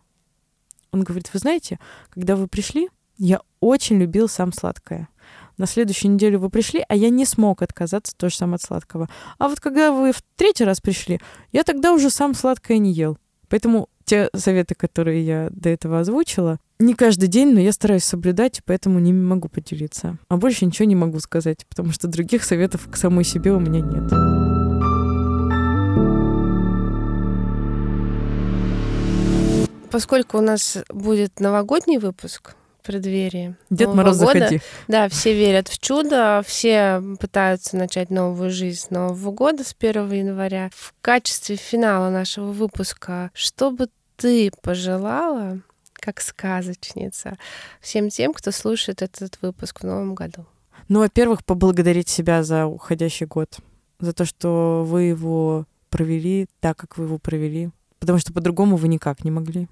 [0.92, 1.80] Он говорит, вы знаете,
[2.10, 5.10] когда вы пришли, я очень любил сам сладкое.
[5.58, 9.10] На следующую неделю вы пришли, а я не смог отказаться тоже сам от сладкого.
[9.38, 11.20] А вот когда вы в третий раз пришли,
[11.52, 13.18] я тогда уже сам сладкое не ел.
[13.50, 18.62] Поэтому те советы, которые я до этого озвучила, не каждый день, но я стараюсь соблюдать,
[18.66, 20.18] поэтому не могу поделиться.
[20.30, 23.82] А больше ничего не могу сказать, потому что других советов к самой себе у меня
[23.82, 24.10] нет.
[29.92, 33.56] Поскольку у нас будет новогодний выпуск, преддверии.
[33.70, 34.40] Дед Нового Мороз, года.
[34.40, 34.62] заходи.
[34.88, 40.12] Да, все верят в чудо, все пытаются начать новую жизнь с Нового года, с 1
[40.12, 40.72] января.
[40.74, 43.90] В качестве финала нашего выпуска, что бы
[44.20, 45.60] ты пожелала,
[45.94, 47.38] как сказочница,
[47.82, 50.46] всем тем, кто слушает этот выпуск в новом году?
[50.90, 53.58] Ну, во-первых, поблагодарить себя за уходящий год,
[54.00, 58.88] за то, что вы его провели так, как вы его провели, потому что по-другому вы
[58.88, 59.68] никак не могли.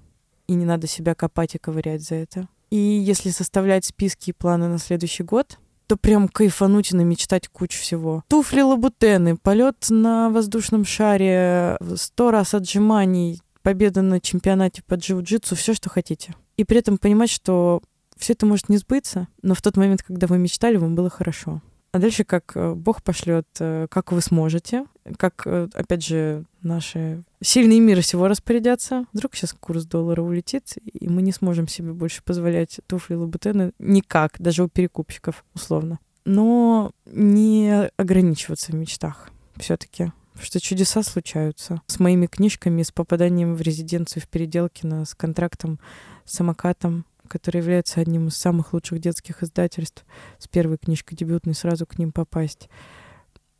[0.46, 2.48] И не надо себя копать и ковырять за это.
[2.70, 7.80] И если составлять списки и планы на следующий год, то прям кайфануть и намечтать кучу
[7.80, 8.22] всего.
[8.28, 15.74] Туфли лабутены, полет на воздушном шаре, сто раз отжиманий, победа на чемпионате по джиу-джитсу, все,
[15.74, 16.34] что хотите.
[16.56, 17.82] И при этом понимать, что
[18.16, 21.62] все это может не сбыться, но в тот момент, когда вы мечтали, вам было хорошо.
[21.90, 24.84] А дальше как э, Бог пошлет, э, как вы сможете,
[25.16, 29.06] как, э, опять же, наши сильные мира всего распорядятся.
[29.12, 34.36] Вдруг сейчас курс доллара улетит, и мы не сможем себе больше позволять туфли Лабутены никак,
[34.38, 35.98] даже у перекупщиков, условно.
[36.26, 41.82] Но не ограничиваться в мечтах все таки что чудеса случаются.
[41.86, 45.80] С моими книжками, с попаданием в резиденцию в Переделкино, с контрактом
[46.24, 50.04] с самокатом, который является одним из самых лучших детских издательств,
[50.38, 52.68] с первой книжкой дебютной сразу к ним попасть.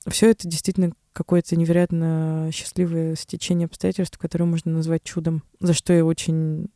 [0.07, 6.05] Все это действительно какое-то невероятно счастливое стечение обстоятельств, которое можно назвать чудом, за что я
[6.05, 6.69] очень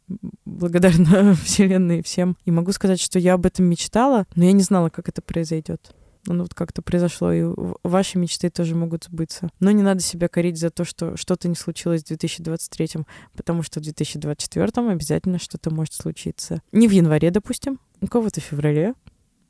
[0.44, 2.36] благодарна Вселенной и всем.
[2.44, 5.94] И могу сказать, что я об этом мечтала, но я не знала, как это произойдет
[6.28, 7.44] оно вот как-то произошло, и
[7.82, 9.48] ваши мечты тоже могут сбыться.
[9.60, 13.04] Но не надо себя корить за то, что что-то не случилось в 2023,
[13.36, 16.62] потому что в 2024 обязательно что-то может случиться.
[16.72, 18.94] Не в январе, допустим, у кого-то в феврале,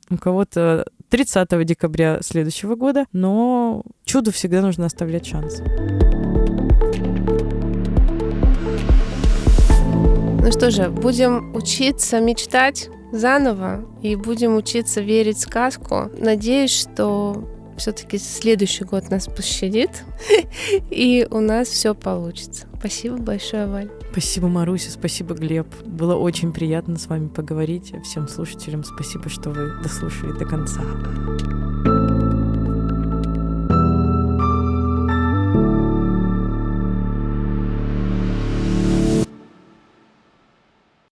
[0.09, 5.61] у кого-то 30 декабря следующего года, но чуду всегда нужно оставлять шанс.
[10.39, 16.09] Ну что же, будем учиться мечтать заново и будем учиться верить в сказку.
[16.17, 17.47] Надеюсь, что
[17.77, 20.03] все-таки следующий год нас пощадит,
[20.89, 22.67] и у нас все получится.
[22.79, 23.89] Спасибо большое, Валь.
[24.11, 25.67] Спасибо, Маруся, спасибо, Глеб.
[25.85, 27.93] Было очень приятно с вами поговорить.
[28.03, 30.81] Всем слушателям спасибо, что вы дослушали до конца.